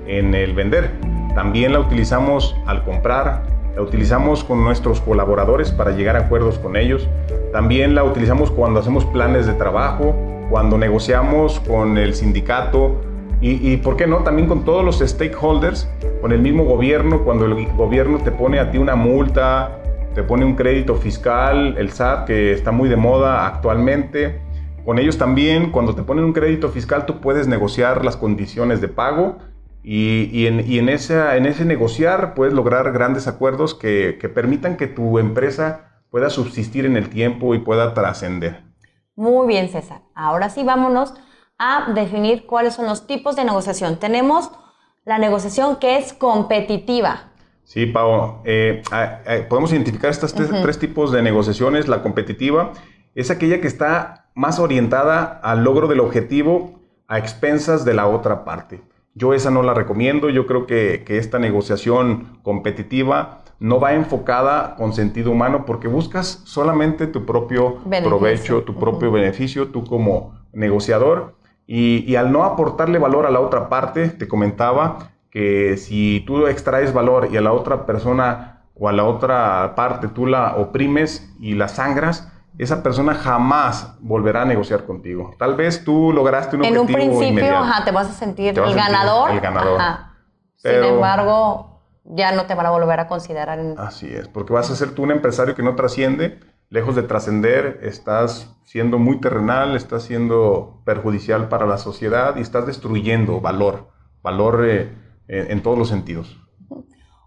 en 0.06 0.34
el 0.34 0.54
vender 0.54 0.90
también 1.36 1.74
la 1.74 1.80
utilizamos 1.80 2.56
al 2.64 2.82
comprar, 2.82 3.42
la 3.74 3.82
utilizamos 3.82 4.42
con 4.42 4.64
nuestros 4.64 5.02
colaboradores 5.02 5.70
para 5.70 5.90
llegar 5.90 6.16
a 6.16 6.20
acuerdos 6.20 6.58
con 6.58 6.76
ellos. 6.76 7.06
También 7.52 7.94
la 7.94 8.04
utilizamos 8.04 8.50
cuando 8.50 8.80
hacemos 8.80 9.04
planes 9.04 9.46
de 9.46 9.52
trabajo, 9.52 10.16
cuando 10.48 10.78
negociamos 10.78 11.60
con 11.60 11.98
el 11.98 12.14
sindicato 12.14 13.02
y, 13.42 13.76
¿por 13.76 13.98
qué 13.98 14.06
no? 14.06 14.20
También 14.20 14.48
con 14.48 14.64
todos 14.64 14.82
los 14.82 15.00
stakeholders, 15.00 15.86
con 16.22 16.32
el 16.32 16.40
mismo 16.40 16.64
gobierno, 16.64 17.22
cuando 17.22 17.44
el 17.44 17.66
gobierno 17.76 18.16
te 18.20 18.30
pone 18.32 18.58
a 18.58 18.70
ti 18.70 18.78
una 18.78 18.96
multa, 18.96 19.78
te 20.16 20.22
pone 20.22 20.46
un 20.46 20.56
crédito 20.56 20.94
fiscal, 20.94 21.76
el 21.76 21.90
SAT, 21.90 22.26
que 22.26 22.52
está 22.52 22.72
muy 22.72 22.88
de 22.88 22.96
moda 22.96 23.46
actualmente. 23.46 24.40
Con 24.82 24.98
ellos 24.98 25.18
también, 25.18 25.70
cuando 25.70 25.94
te 25.94 26.02
ponen 26.02 26.24
un 26.24 26.32
crédito 26.32 26.70
fiscal, 26.70 27.04
tú 27.04 27.20
puedes 27.20 27.48
negociar 27.48 28.02
las 28.02 28.16
condiciones 28.16 28.80
de 28.80 28.88
pago 28.88 29.36
y, 29.82 30.30
y, 30.32 30.46
en, 30.46 30.66
y 30.66 30.78
en, 30.78 30.88
esa, 30.88 31.36
en, 31.36 31.44
ese 31.44 31.66
negociar 31.66 32.32
puedes 32.32 32.54
lograr 32.54 32.92
grandes 32.92 33.28
acuerdos 33.28 33.74
que, 33.74 34.16
que 34.18 34.30
permitan 34.30 34.78
que 34.78 34.86
tu 34.86 35.18
empresa 35.18 36.00
pueda 36.10 36.30
subsistir 36.30 36.86
en 36.86 36.96
el 36.96 37.10
tiempo 37.10 37.54
y 37.54 37.58
pueda 37.58 37.92
trascender. 37.92 38.62
Muy 39.16 39.46
bien, 39.46 39.68
César. 39.68 40.00
Ahora 40.14 40.48
sí, 40.48 40.64
vámonos 40.64 41.12
a 41.58 41.92
definir 41.92 42.46
cuáles 42.46 42.72
son 42.72 42.86
los 42.86 43.06
tipos 43.06 43.36
de 43.36 43.44
negociación. 43.44 43.98
Tenemos 43.98 44.50
la 45.04 45.18
negociación 45.18 45.76
que 45.76 45.98
es 45.98 46.14
competitiva. 46.14 47.32
Sí, 47.66 47.84
Pau. 47.86 48.40
Eh, 48.44 48.82
podemos 49.48 49.72
identificar 49.72 50.10
estos 50.10 50.32
tres, 50.32 50.78
tipos 50.78 51.10
de 51.10 51.20
negociaciones. 51.20 51.88
La 51.88 52.02
competitiva 52.02 52.72
es 53.14 53.30
aquella 53.30 53.60
que 53.60 53.66
está 53.66 54.28
más 54.34 54.58
orientada 54.58 55.40
al 55.42 55.64
logro 55.64 55.88
del 55.88 56.00
objetivo 56.00 56.80
a 57.08 57.18
expensas 57.18 57.84
de 57.84 57.94
la 57.94 58.06
otra 58.06 58.44
parte. 58.44 58.82
Yo 59.14 59.34
esa 59.34 59.50
no 59.50 59.62
la 59.62 59.74
recomiendo. 59.74 60.30
Yo 60.30 60.46
creo 60.46 60.66
que, 60.66 61.02
que 61.04 61.18
esta 61.18 61.38
negociación 61.40 62.38
competitiva 62.42 63.42
no 63.58 63.80
va 63.80 63.94
enfocada 63.94 64.76
con 64.76 64.92
sentido 64.92 65.32
humano 65.32 65.64
porque 65.66 65.88
buscas 65.88 66.42
solamente 66.44 67.08
tu 67.08 67.26
propio 67.26 67.78
provecho, 68.04 68.62
tu 68.62 68.78
propio 68.78 69.10
beneficio, 69.10 69.68
tú 69.68 69.84
como 69.84 70.34
negociador. 70.52 71.34
Y, 71.66 72.14
al 72.14 72.30
no 72.30 72.44
aportarle 72.44 72.98
valor 72.98 73.26
a 73.26 73.30
la 73.30 73.40
otra 73.40 73.68
parte, 73.68 74.08
te 74.08 74.28
comentaba 74.28 75.10
que 75.30 75.76
si 75.76 76.22
tú 76.26 76.46
extraes 76.46 76.92
valor 76.92 77.28
y 77.30 77.36
a 77.36 77.40
la 77.40 77.52
otra 77.52 77.86
persona 77.86 78.64
o 78.74 78.88
a 78.88 78.92
la 78.92 79.04
otra 79.04 79.74
parte 79.74 80.08
tú 80.08 80.26
la 80.26 80.56
oprimes 80.56 81.32
y 81.40 81.54
la 81.54 81.68
sangras, 81.68 82.32
esa 82.58 82.82
persona 82.82 83.14
jamás 83.14 83.94
volverá 84.00 84.42
a 84.42 84.44
negociar 84.44 84.84
contigo. 84.84 85.34
Tal 85.38 85.56
vez 85.56 85.84
tú 85.84 86.12
lograste 86.12 86.56
un 86.56 86.64
en 86.64 86.76
objetivo 86.76 86.98
En 86.98 87.10
un 87.10 87.18
principio 87.18 87.62
te 87.84 87.90
vas 87.90 88.08
a 88.08 88.12
sentir 88.12 88.58
el 88.58 88.74
ganador. 88.74 89.30
El 89.30 89.40
ganador. 89.40 89.80
Sin 90.56 90.72
embargo, 90.72 91.82
ya 92.04 92.32
no 92.32 92.46
te 92.46 92.54
van 92.54 92.66
a 92.66 92.70
volver 92.70 93.00
a 93.00 93.08
considerar. 93.08 93.58
Así 93.76 94.06
es, 94.06 94.28
porque 94.28 94.52
vas 94.52 94.70
a 94.70 94.76
ser 94.76 94.94
tú 94.94 95.02
un 95.02 95.10
empresario 95.10 95.54
que 95.54 95.62
no 95.62 95.74
trasciende, 95.74 96.40
lejos 96.70 96.96
de 96.96 97.02
trascender, 97.02 97.80
estás 97.82 98.56
siendo 98.64 98.98
muy 98.98 99.20
terrenal, 99.20 99.76
estás 99.76 100.04
siendo 100.04 100.80
perjudicial 100.84 101.48
para 101.48 101.66
la 101.66 101.78
sociedad 101.78 102.36
y 102.36 102.40
estás 102.40 102.66
destruyendo 102.66 103.40
valor, 103.40 103.88
valor 104.22 104.64
eh, 104.66 104.92
en, 105.28 105.62
todos 105.62 105.78
los 105.78 105.88
sentidos. 105.88 106.38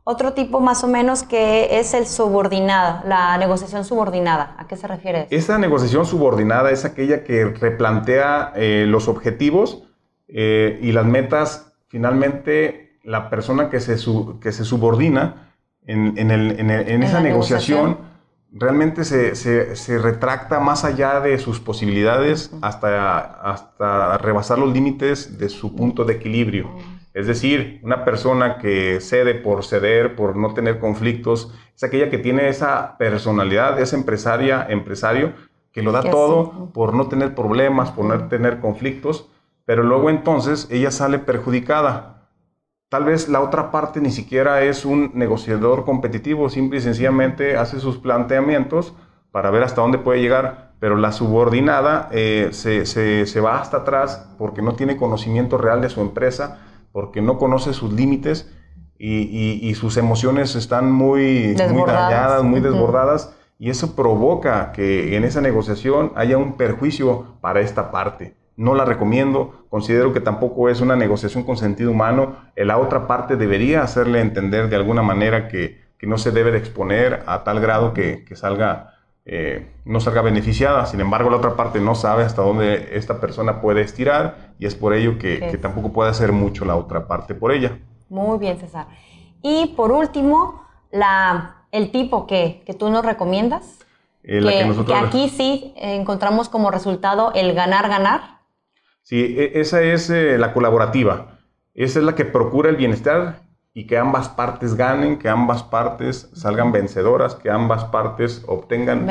Otro 0.03 0.33
tipo 0.33 0.59
más 0.59 0.83
o 0.83 0.87
menos 0.87 1.23
que 1.23 1.79
es 1.79 1.93
el 1.93 2.07
subordinado, 2.07 3.07
la 3.07 3.37
negociación 3.37 3.85
subordinada. 3.85 4.55
¿A 4.57 4.67
qué 4.67 4.75
se 4.75 4.87
refiere? 4.87 5.27
Esa 5.29 5.57
negociación 5.57 6.05
subordinada 6.05 6.71
es 6.71 6.85
aquella 6.85 7.23
que 7.23 7.45
replantea 7.45 8.53
eh, 8.55 8.85
los 8.87 9.07
objetivos 9.07 9.83
eh, 10.27 10.79
y 10.81 10.91
las 10.91 11.05
metas 11.05 11.73
finalmente 11.89 12.99
la 13.03 13.29
persona 13.29 13.69
que 13.69 13.79
se, 13.79 13.97
que 14.39 14.51
se 14.51 14.63
subordina 14.63 15.53
en, 15.85 17.01
esa 17.03 17.19
negociación, 17.19 17.97
realmente 18.51 19.03
se, 19.03 19.99
retracta 19.99 20.59
más 20.59 20.85
allá 20.85 21.19
de 21.19 21.39
sus 21.39 21.59
posibilidades 21.59 22.51
hasta, 22.61 23.23
hasta 23.41 24.17
rebasar 24.19 24.59
los 24.59 24.71
límites 24.71 25.39
de 25.39 25.49
su 25.49 25.75
punto 25.75 26.05
de 26.05 26.13
equilibrio. 26.13 26.69
Es 27.19 27.27
decir, 27.27 27.81
una 27.83 28.05
persona 28.05 28.57
que 28.59 29.01
cede 29.01 29.35
por 29.35 29.65
ceder, 29.65 30.15
por 30.15 30.37
no 30.37 30.53
tener 30.53 30.79
conflictos, 30.79 31.53
es 31.75 31.83
aquella 31.83 32.09
que 32.09 32.17
tiene 32.17 32.47
esa 32.47 32.97
personalidad, 32.97 33.77
esa 33.77 33.97
empresaria, 33.97 34.65
empresario, 34.69 35.33
que 35.73 35.81
lo 35.81 35.91
da 35.91 36.01
todo 36.01 36.71
por 36.73 36.93
no 36.93 37.09
tener 37.09 37.35
problemas, 37.35 37.91
por 37.91 38.05
no 38.05 38.29
tener 38.29 38.61
conflictos, 38.61 39.29
pero 39.65 39.83
luego 39.83 40.09
entonces 40.09 40.69
ella 40.71 40.91
sale 40.91 41.19
perjudicada. 41.19 42.29
Tal 42.87 43.03
vez 43.03 43.27
la 43.27 43.41
otra 43.41 43.69
parte 43.69 43.99
ni 43.99 44.11
siquiera 44.11 44.61
es 44.61 44.85
un 44.85 45.11
negociador 45.13 45.83
competitivo, 45.83 46.47
simple 46.47 46.77
y 46.77 46.81
sencillamente 46.81 47.57
hace 47.57 47.81
sus 47.81 47.97
planteamientos 47.97 48.95
para 49.31 49.51
ver 49.51 49.63
hasta 49.63 49.81
dónde 49.81 49.97
puede 49.97 50.21
llegar, 50.21 50.71
pero 50.79 50.95
la 50.95 51.11
subordinada 51.11 52.07
eh, 52.13 52.51
se, 52.53 53.41
va 53.41 53.59
hasta 53.59 53.77
atrás 53.77 54.33
porque 54.37 54.61
no 54.61 54.75
tiene 54.75 54.95
conocimiento 54.95 55.57
real 55.57 55.81
de 55.81 55.89
su 55.89 55.99
empresa, 55.99 56.68
porque 56.91 57.21
no 57.21 57.37
conoce 57.37 57.73
sus 57.73 57.93
límites 57.93 58.51
y, 58.97 59.73
sus 59.75 59.97
emociones 59.97 60.55
están 60.55 60.91
muy, 60.91 61.55
muy 61.71 61.85
dañadas, 61.85 62.43
muy 62.43 62.59
desbordadas, 62.59 63.33
y 63.57 63.69
eso 63.69 63.95
provoca 63.95 64.71
que 64.71 65.15
en 65.15 65.23
esa 65.23 65.41
negociación 65.41 66.11
haya 66.15 66.37
un 66.37 66.53
perjuicio 66.57 67.37
para 67.41 67.61
esta 67.61 67.91
parte. 67.91 68.35
No 68.55 68.75
la 68.75 68.83
recomiendo, 68.83 69.65
considero 69.69 70.11
que 70.11 70.19
tampoco 70.19 70.69
es 70.69 70.81
una 70.81 70.97
negociación 70.97 71.43
con 71.43 71.55
sentido 71.55 71.91
humano, 71.91 72.35
la 72.57 72.77
otra 72.77 73.07
parte 73.07 73.37
debería 73.37 73.83
hacerle 73.83 74.19
entender 74.19 74.69
de 74.69 74.75
alguna 74.75 75.01
manera 75.01 75.47
que, 75.47 75.87
no 76.01 76.17
se 76.17 76.31
debe 76.31 76.51
de 76.51 76.57
exponer 76.57 77.23
a 77.25 77.43
tal 77.43 77.59
grado 77.59 77.93
que, 77.93 78.25
salga, 78.33 78.98
eh, 79.25 79.71
no 79.85 79.99
salga 79.99 80.21
beneficiada, 80.21 80.85
sin 80.85 81.01
embargo 81.01 81.29
la 81.29 81.37
otra 81.37 81.55
parte 81.55 81.79
no 81.79 81.93
sabe 81.93 82.23
hasta 82.23 82.41
dónde 82.41 82.89
esta 82.93 83.19
persona 83.19 83.61
puede 83.61 83.81
estirar 83.81 84.53
y 84.57 84.65
es 84.65 84.75
por 84.75 84.93
ello 84.93 85.19
que, 85.19 85.57
tampoco 85.61 85.93
puede 85.93 86.09
hacer 86.09 86.31
mucho 86.31 86.65
la 86.65 86.75
otra 86.75 87.07
parte 87.07 87.35
por 87.35 87.51
ella. 87.51 87.77
Muy 88.09 88.39
bien, 88.39 88.57
César. 88.57 88.87
Y 89.41 89.73
por 89.77 89.91
último, 89.91 90.63
la, 90.91 91.65
el 91.71 91.91
tipo 91.91 92.25
que, 92.25 92.63
tú 92.79 92.89
nos 92.89 93.05
recomiendas. 93.05 93.79
Eh, 94.23 94.41
que, 94.41 94.93
aquí 94.95 95.29
sí 95.29 95.73
encontramos 95.75 96.49
como 96.49 96.71
resultado 96.71 97.31
el 97.35 97.53
ganar-ganar. 97.53 98.39
Sí, 99.03 99.35
e, 99.37 99.59
esa 99.59 99.81
es 99.81 100.09
eh, 100.09 100.37
la 100.37 100.53
colaborativa. 100.53 101.39
Esa 101.73 101.99
es 101.99 102.05
la 102.05 102.15
que 102.15 102.25
procura 102.25 102.69
el 102.69 102.75
bienestar 102.75 103.48
y 103.79 103.87
que 103.87 103.97
ambas 103.97 104.27
partes 104.27 104.75
ganen, 104.75 105.17
que 105.17 105.29
ambas 105.29 105.63
partes 105.63 106.29
salgan 106.33 106.73
vencedoras, 106.73 107.35
que 107.35 107.49
ambas 107.49 107.85
partes 107.85 108.43
obtengan 108.45 109.07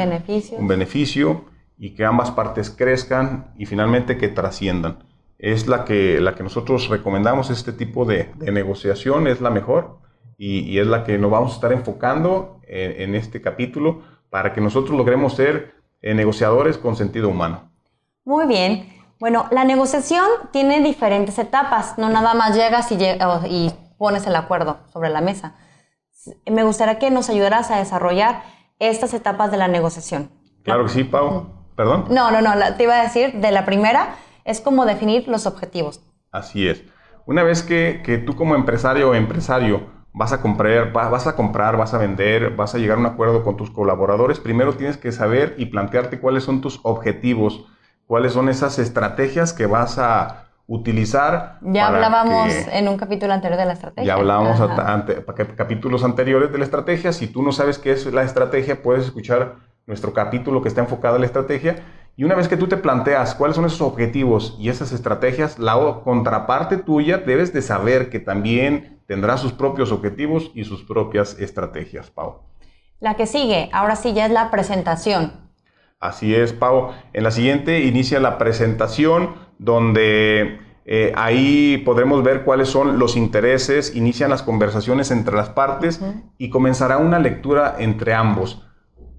un 0.58 0.68
beneficio 0.68 1.46
y 1.78 1.94
que 1.94 2.04
ambas 2.04 2.30
partes 2.32 2.68
crezcan 2.68 3.54
y 3.56 3.64
finalmente 3.64 4.18
que 4.18 4.28
trasciendan. 4.28 5.04
Es 5.38 5.68
la 5.68 5.86
que, 5.86 6.20
la 6.20 6.34
que 6.34 6.42
nosotros 6.42 6.90
recomendamos, 6.90 7.48
este 7.48 7.72
tipo 7.72 8.04
de, 8.04 8.30
negociación 8.40 9.26
es 9.26 9.40
la 9.40 9.48
mejor 9.48 10.00
y, 10.36 10.78
es 10.78 10.86
la 10.86 11.02
que 11.02 11.16
nos 11.16 11.30
vamos 11.30 11.52
a 11.52 11.54
estar 11.54 11.72
enfocando 11.72 12.60
en, 12.64 13.14
este 13.14 13.40
capítulo 13.40 14.02
para 14.28 14.52
que 14.52 14.60
nosotros 14.60 14.98
logremos 14.98 15.32
ser 15.34 15.76
eh, 16.02 16.12
negociadores 16.12 16.76
con 16.76 16.94
sentido 16.94 17.30
humano. 17.30 17.70
Muy 18.26 18.46
bien. 18.46 18.98
Bueno, 19.18 19.46
la 19.50 19.64
negociación 19.64 20.26
tiene 20.52 20.82
diferentes 20.82 21.38
etapas, 21.38 21.96
no 21.96 22.10
nada 22.10 22.34
más 22.34 22.54
llegas 22.54 22.92
y, 22.92 23.72
pones 23.98 24.26
el 24.26 24.36
acuerdo 24.36 24.78
sobre 24.92 25.10
la 25.10 25.20
mesa. 25.20 25.56
Me 26.46 26.62
gustaría 26.62 26.98
que 26.98 27.10
nos 27.10 27.28
ayudaras 27.28 27.70
a 27.70 27.78
desarrollar 27.78 28.42
estas 28.78 29.12
etapas 29.14 29.50
de 29.50 29.56
la 29.56 29.68
negociación. 29.68 30.30
Claro 30.64 30.84
que 30.84 30.90
sí, 30.90 31.04
Pau. 31.04 31.48
¿Perdón? 31.76 32.06
No, 32.10 32.30
no, 32.30 32.40
no, 32.40 32.52
te 32.76 32.82
iba 32.82 32.98
a 32.98 33.02
decir, 33.02 33.34
de 33.34 33.52
la 33.52 33.64
primera 33.64 34.16
es 34.44 34.60
como 34.60 34.84
definir 34.84 35.28
los 35.28 35.46
objetivos. 35.46 36.00
Así 36.32 36.66
es. 36.66 36.82
Una 37.26 37.42
vez 37.42 37.62
que, 37.62 38.22
tú 38.26 38.34
como 38.34 38.54
empresario 38.54 39.10
o 39.10 39.14
empresario 39.14 39.86
vas 40.12 40.32
a 40.32 40.40
comprar, 40.40 40.92
vas 40.92 41.26
a 41.26 41.36
comprar, 41.36 41.76
vas 41.76 41.94
a 41.94 41.98
vender, 41.98 42.56
vas 42.56 42.74
a 42.74 42.78
llegar 42.78 42.96
a 42.96 43.00
un 43.00 43.06
acuerdo 43.06 43.44
con 43.44 43.56
tus 43.56 43.70
colaboradores, 43.70 44.40
primero 44.40 44.74
tienes 44.74 44.96
que 44.96 45.12
saber 45.12 45.54
y 45.58 45.66
plantearte 45.66 46.18
cuáles 46.18 46.44
son 46.44 46.60
tus 46.60 46.80
objetivos 46.82 47.66
cuáles 48.08 48.32
son 48.32 48.48
esas 48.48 48.80
estrategias 48.80 49.52
que 49.52 49.66
vas 49.66 49.98
a 49.98 50.47
utilizar. 50.68 51.58
Ya 51.62 51.88
hablábamos 51.88 52.52
en 52.70 52.88
un 52.88 52.98
capítulo 52.98 53.32
anterior 53.32 53.58
de 53.58 53.64
la 53.64 53.72
estrategia. 53.72 54.06
Ya 54.06 54.14
hablábamos 54.14 54.60
ante, 54.60 55.24
capítulos 55.56 56.04
anteriores 56.04 56.52
de 56.52 56.58
la 56.58 56.64
estrategia. 56.64 57.12
Si 57.12 57.26
tú 57.26 57.42
no 57.42 57.52
sabes 57.52 57.78
qué 57.78 57.92
es 57.92 58.06
la 58.06 58.22
estrategia, 58.22 58.82
puedes 58.82 59.06
escuchar 59.06 59.56
nuestro 59.86 60.12
capítulo 60.12 60.62
que 60.62 60.68
está 60.68 60.82
enfocado 60.82 61.16
en 61.16 61.22
la 61.22 61.26
estrategia. 61.26 61.76
Y 62.16 62.24
una 62.24 62.34
vez 62.34 62.48
que 62.48 62.58
tú 62.58 62.68
te 62.68 62.76
planteas 62.76 63.34
cuáles 63.34 63.56
son 63.56 63.64
esos 63.64 63.80
objetivos 63.80 64.56
y 64.58 64.68
esas 64.68 64.92
estrategias, 64.92 65.58
la 65.58 66.00
contraparte 66.04 66.76
tuya 66.76 67.16
debes 67.16 67.52
de 67.52 67.62
saber 67.62 68.10
que 68.10 68.20
también 68.20 69.00
tendrá 69.06 69.38
sus 69.38 69.52
propios 69.52 69.90
objetivos 69.90 70.50
y 70.54 70.64
sus 70.64 70.84
propias 70.84 71.38
estrategias, 71.38 72.10
Pau. 72.10 72.42
La 73.00 73.14
que 73.14 73.26
sigue, 73.26 73.70
ahora 73.72 73.96
sí 73.96 74.12
ya 74.12 74.26
es 74.26 74.32
la 74.32 74.50
presentación. 74.50 75.47
Así 76.00 76.34
es, 76.34 76.52
Pau. 76.52 76.90
En 77.12 77.24
la 77.24 77.30
siguiente 77.30 77.80
inicia 77.80 78.20
la 78.20 78.38
presentación 78.38 79.34
donde 79.58 80.60
eh, 80.84 81.12
ahí 81.16 81.78
podremos 81.84 82.22
ver 82.22 82.44
cuáles 82.44 82.68
son 82.68 82.98
los 82.98 83.16
intereses, 83.16 83.94
inician 83.94 84.30
las 84.30 84.42
conversaciones 84.42 85.10
entre 85.10 85.36
las 85.36 85.50
partes 85.50 86.00
y 86.38 86.50
comenzará 86.50 86.98
una 86.98 87.18
lectura 87.18 87.76
entre 87.78 88.14
ambos. 88.14 88.64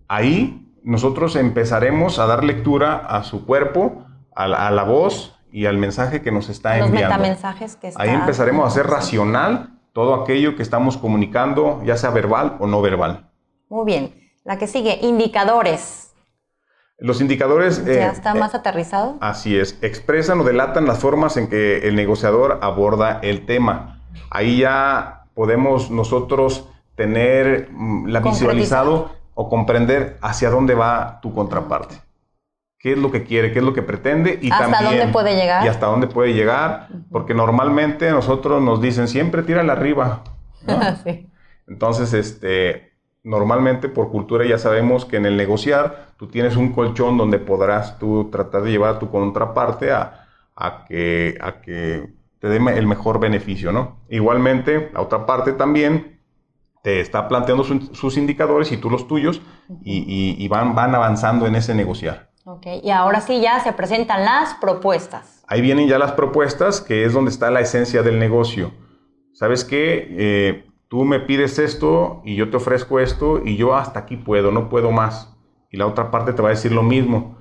Ahí 0.07 0.73
nosotros 0.83 1.35
empezaremos 1.35 2.17
a 2.17 2.25
dar 2.25 2.43
lectura 2.43 2.95
a 2.95 3.23
su 3.23 3.45
cuerpo, 3.45 4.05
a, 4.33 4.47
la 4.47 4.83
voz 4.83 5.37
y 5.51 5.65
al 5.65 5.77
mensaje 5.77 6.21
que 6.21 6.31
nos 6.31 6.49
está 6.49 6.77
enviando. 6.77 7.01
Los 7.01 7.09
metamensajes 7.09 7.75
que 7.75 7.91
Ahí 7.95 8.09
empezaremos 8.09 8.63
a 8.63 8.67
hacer 8.67 8.87
racional 8.87 9.79
todo 9.91 10.15
aquello 10.15 10.55
que 10.55 10.63
estamos 10.63 10.97
comunicando, 10.97 11.81
ya 11.83 11.97
sea 11.97 12.09
verbal 12.11 12.55
o 12.59 12.67
no 12.67 12.81
verbal. 12.81 13.29
Muy 13.67 13.85
bien. 13.85 14.15
La 14.45 14.57
que 14.57 14.65
sigue, 14.65 14.97
indicadores. 15.01 16.08
Los 16.99 17.21
indicadores... 17.21 17.85
¿Ya 17.85 17.91
eh, 17.91 18.11
está 18.11 18.33
más 18.35 18.53
eh, 18.53 18.57
aterrizado? 18.57 19.17
Así 19.21 19.57
es. 19.57 19.77
Expresan 19.81 20.41
o 20.41 20.43
delatan 20.43 20.85
las 20.85 20.99
formas 20.99 21.37
en 21.37 21.49
que 21.49 21.87
el 21.87 21.95
negociador 21.95 22.59
aborda 22.61 23.19
el 23.21 23.45
tema. 23.45 24.01
Ahí 24.29 24.59
ya 24.59 25.25
podemos 25.33 25.91
nosotros 25.91 26.67
tener 26.95 27.69
mm, 27.71 28.07
la 28.07 28.19
visualizado 28.19 29.11
o 29.33 29.49
comprender 29.49 30.17
hacia 30.21 30.49
dónde 30.49 30.75
va 30.75 31.19
tu 31.21 31.33
contraparte 31.33 31.95
qué 32.79 32.93
es 32.93 32.97
lo 32.97 33.11
que 33.11 33.23
quiere, 33.23 33.51
qué 33.51 33.59
es 33.59 33.65
lo 33.65 33.73
que 33.73 33.81
pretende 33.81 34.39
y 34.41 34.51
hasta 34.51 34.81
dónde 34.81 35.07
puede 35.09 35.35
llegar. 35.35 35.65
Y 35.65 35.67
hasta 35.67 35.85
dónde 35.85 36.07
puede 36.07 36.33
llegar, 36.33 36.87
porque 37.11 37.33
normalmente 37.33 38.09
nosotros 38.09 38.61
nos 38.61 38.81
dicen 38.81 39.07
siempre 39.07 39.43
tírala 39.43 39.73
arriba. 39.73 40.23
Entonces, 41.67 42.13
este, 42.13 42.93
normalmente 43.23 43.89
por 43.89 44.09
cultura 44.09 44.45
ya 44.45 44.57
sabemos 44.57 45.05
que 45.05 45.17
en 45.17 45.25
el 45.25 45.35
negociar 45.35 46.08
tú 46.19 46.27
tienes 46.27 46.57
un 46.57 46.73
colchón 46.73 47.17
donde 47.17 47.39
podrás 47.39 47.97
tú 47.97 48.29
tratar 48.29 48.63
de 48.63 48.71
llevar 48.71 48.95
a 48.95 48.99
tu 48.99 49.09
contraparte 49.09 49.93
a, 49.93 50.27
a, 50.53 50.83
que, 50.83 51.37
a 51.39 51.61
que 51.61 52.13
te 52.39 52.49
dé 52.49 52.57
el 52.57 52.85
mejor 52.85 53.21
beneficio, 53.21 53.71
¿no? 53.71 54.01
Igualmente, 54.09 54.91
la 54.93 54.99
otra 54.99 55.25
parte 55.25 55.53
también 55.53 56.19
te 56.83 56.99
está 56.99 57.29
planteando 57.29 57.63
sus 57.63 58.17
indicadores 58.17 58.69
y 58.73 58.77
tú 58.77 58.89
los 58.89 59.07
tuyos 59.07 59.41
y, 59.81 60.35
y 60.37 60.47
van, 60.49 60.75
van 60.75 60.93
avanzando 60.93 61.47
en 61.47 61.55
ese 61.55 61.73
negociar. 61.73 62.29
Ok, 62.43 62.65
y 62.83 62.89
ahora 62.89 63.21
sí 63.21 63.39
ya 63.39 63.61
se 63.61 63.71
presentan 63.71 64.25
las 64.25 64.55
propuestas. 64.55 65.43
Ahí 65.47 65.61
vienen 65.61 65.87
ya 65.87 65.97
las 65.97 66.11
propuestas, 66.11 66.81
que 66.81 67.05
es 67.05 67.13
donde 67.13 67.31
está 67.31 67.49
la 67.49 67.61
esencia 67.61 68.03
del 68.03 68.19
negocio. 68.19 68.71
¿Sabes 69.33 69.63
qué? 69.63 70.07
Eh, 70.11 70.65
tú 70.89 71.05
me 71.05 71.21
pides 71.21 71.59
esto 71.59 72.21
y 72.25 72.35
yo 72.35 72.49
te 72.49 72.57
ofrezco 72.57 72.99
esto 72.99 73.41
y 73.45 73.55
yo 73.55 73.75
hasta 73.75 73.99
aquí 73.99 74.17
puedo, 74.17 74.51
no 74.51 74.67
puedo 74.67 74.91
más. 74.91 75.38
Y 75.69 75.77
la 75.77 75.87
otra 75.87 76.11
parte 76.11 76.33
te 76.33 76.41
va 76.41 76.49
a 76.49 76.51
decir 76.51 76.71
lo 76.71 76.83
mismo. 76.83 77.37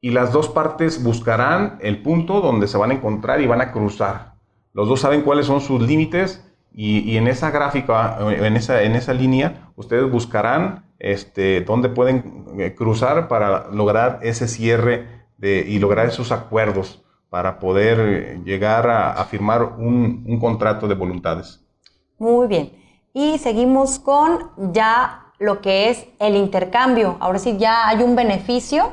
Y 0.00 0.10
las 0.10 0.32
dos 0.32 0.48
partes 0.48 1.02
buscarán 1.02 1.78
el 1.82 2.02
punto 2.02 2.40
donde 2.40 2.68
se 2.68 2.78
van 2.78 2.90
a 2.90 2.94
encontrar 2.94 3.40
y 3.40 3.46
van 3.46 3.60
a 3.60 3.72
cruzar. 3.72 4.34
Los 4.72 4.88
dos 4.88 5.00
saben 5.00 5.22
cuáles 5.22 5.46
son 5.46 5.60
sus 5.60 5.82
límites 5.82 6.44
y, 6.72 7.16
en 7.16 7.26
esa 7.26 7.50
gráfica, 7.50 8.18
en 8.20 8.56
esa, 8.56 8.82
en 8.82 8.94
esa 8.94 9.12
línea, 9.12 9.72
ustedes 9.76 10.10
buscarán 10.10 10.84
este, 10.98 11.62
dónde 11.62 11.88
pueden 11.88 12.46
eh, 12.58 12.74
cruzar 12.74 13.26
para 13.26 13.68
lograr 13.70 14.20
ese 14.22 14.46
cierre 14.46 15.26
de, 15.38 15.64
y 15.66 15.78
lograr 15.78 16.06
esos 16.06 16.30
acuerdos 16.30 17.02
para 17.28 17.58
poder 17.58 18.00
eh, 18.00 18.40
llegar 18.44 18.88
a, 18.88 19.24
firmar 19.24 19.62
un, 19.62 20.24
un, 20.26 20.38
contrato 20.38 20.86
de 20.86 20.94
voluntades. 20.94 21.64
Muy 22.18 22.46
bien. 22.46 22.72
Y 23.12 23.38
seguimos 23.38 23.98
con 23.98 24.50
ya 24.72 25.19
lo 25.40 25.62
que 25.62 25.90
es 25.90 26.06
el 26.20 26.36
intercambio. 26.36 27.16
Ahora 27.18 27.38
sí, 27.40 27.56
ya 27.58 27.88
hay 27.88 28.02
un 28.02 28.14
beneficio 28.14 28.92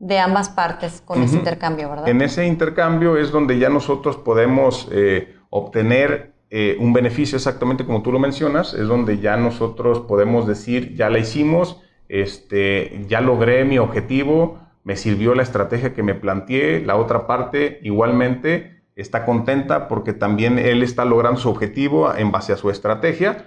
de 0.00 0.18
ambas 0.18 0.48
partes 0.48 1.02
con 1.04 1.22
ese 1.22 1.36
intercambio, 1.36 1.90
¿verdad? 1.90 2.08
En 2.08 2.22
ese 2.22 2.46
intercambio 2.46 3.16
es 3.16 3.30
donde 3.30 3.58
ya 3.58 3.68
nosotros 3.68 4.16
podemos 4.16 4.88
eh, 4.90 5.36
obtener 5.50 6.32
eh, 6.50 6.76
un 6.80 6.92
beneficio 6.92 7.36
exactamente 7.36 7.84
como 7.84 8.02
tú 8.02 8.10
lo 8.10 8.18
mencionas, 8.18 8.72
es 8.72 8.86
donde 8.88 9.18
ya 9.18 9.36
nosotros 9.36 10.00
podemos 10.00 10.46
decir, 10.46 10.94
ya 10.94 11.10
la 11.10 11.18
hicimos, 11.18 11.82
este, 12.08 13.04
ya 13.06 13.20
logré 13.20 13.64
mi 13.64 13.78
objetivo, 13.78 14.60
me 14.84 14.96
sirvió 14.96 15.34
la 15.34 15.42
estrategia 15.42 15.92
que 15.92 16.02
me 16.02 16.14
planteé, 16.14 16.80
la 16.80 16.96
otra 16.96 17.26
parte 17.26 17.80
igualmente 17.82 18.80
está 18.96 19.26
contenta 19.26 19.88
porque 19.88 20.14
también 20.14 20.58
él 20.58 20.82
está 20.82 21.04
logrando 21.04 21.38
su 21.38 21.50
objetivo 21.50 22.14
en 22.14 22.32
base 22.32 22.54
a 22.54 22.56
su 22.56 22.70
estrategia 22.70 23.44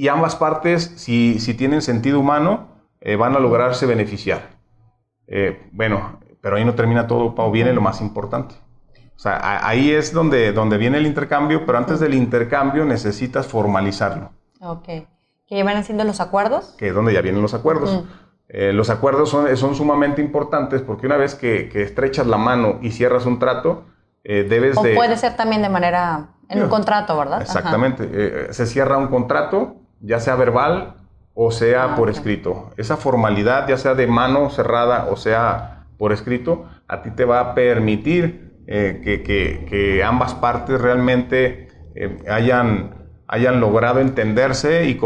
y 0.00 0.08
ambas 0.08 0.34
partes, 0.34 0.94
si, 0.96 1.36
tienen 1.58 1.82
sentido 1.82 2.20
humano, 2.20 2.68
eh, 3.02 3.16
van 3.16 3.36
a 3.36 3.38
lograrse 3.38 3.84
beneficiar. 3.84 4.56
Eh, 5.26 5.68
bueno, 5.72 6.20
pero 6.40 6.56
ahí 6.56 6.64
no 6.64 6.74
termina 6.74 7.06
todo, 7.06 7.34
Pau, 7.34 7.50
viene 7.50 7.74
lo 7.74 7.82
más 7.82 8.00
importante. 8.00 8.54
O 9.14 9.18
sea, 9.18 9.60
ahí 9.62 9.90
es 9.90 10.14
donde, 10.14 10.54
donde 10.54 10.78
viene 10.78 10.96
el 10.96 11.06
intercambio, 11.06 11.66
pero 11.66 11.76
antes 11.76 12.00
del 12.00 12.14
intercambio 12.14 12.86
necesitas 12.86 13.46
formalizarlo. 13.46 14.30
Ok. 14.62 14.88
¿Qué 15.46 15.62
van 15.64 15.76
haciendo 15.76 16.04
los 16.04 16.20
acuerdos? 16.20 16.74
Que 16.78 16.88
es 16.88 16.94
donde 16.94 17.12
ya 17.12 17.20
vienen 17.20 17.42
los 17.42 17.52
acuerdos. 17.52 18.02
Eh, 18.48 18.72
los 18.72 18.88
acuerdos 18.88 19.28
son, 19.28 19.54
son, 19.58 19.74
sumamente 19.74 20.22
importantes 20.22 20.80
porque 20.80 21.04
una 21.04 21.18
vez 21.18 21.34
que, 21.34 21.68
estrechas 21.74 22.26
la 22.26 22.38
mano 22.38 22.78
y 22.80 22.92
cierras 22.92 23.26
un 23.26 23.38
trato, 23.38 23.84
debes 24.24 24.78
o 24.78 24.82
de... 24.82 24.94
puede 24.94 25.18
ser 25.18 25.36
también 25.36 25.60
de 25.60 25.68
manera... 25.68 26.30
en 26.48 26.62
un 26.62 26.70
contrato, 26.70 27.18
¿verdad? 27.18 27.42
Exactamente. 27.42 28.50
Se 28.54 28.64
cierra 28.64 28.96
un 28.96 29.08
contrato, 29.08 29.79
ya 30.00 30.20
sea 30.20 30.36
verbal 30.36 30.94
o 31.34 31.50
sea 31.50 31.84
ah, 31.84 31.96
por 31.96 32.10
escrito. 32.10 32.70
Esa 32.76 32.96
formalidad, 32.96 33.68
ya 33.68 33.76
sea 33.76 33.94
de 33.94 34.06
mano 34.06 34.50
cerrada 34.50 35.06
o 35.10 35.16
sea 35.16 35.86
por 35.96 36.12
escrito, 36.12 36.66
a 36.88 37.02
ti 37.02 37.10
te 37.10 37.24
va 37.24 37.40
a 37.40 37.54
permitir 37.54 38.50
eh, 38.66 39.00
que, 39.68 40.02
ambas 40.04 40.34
partes 40.34 40.80
realmente 40.80 41.68
eh, 41.94 42.18
hayan, 42.28 43.08
hayan 43.26 43.60
logrado 43.60 44.00
entenderse 44.00 44.86
y, 44.86 44.98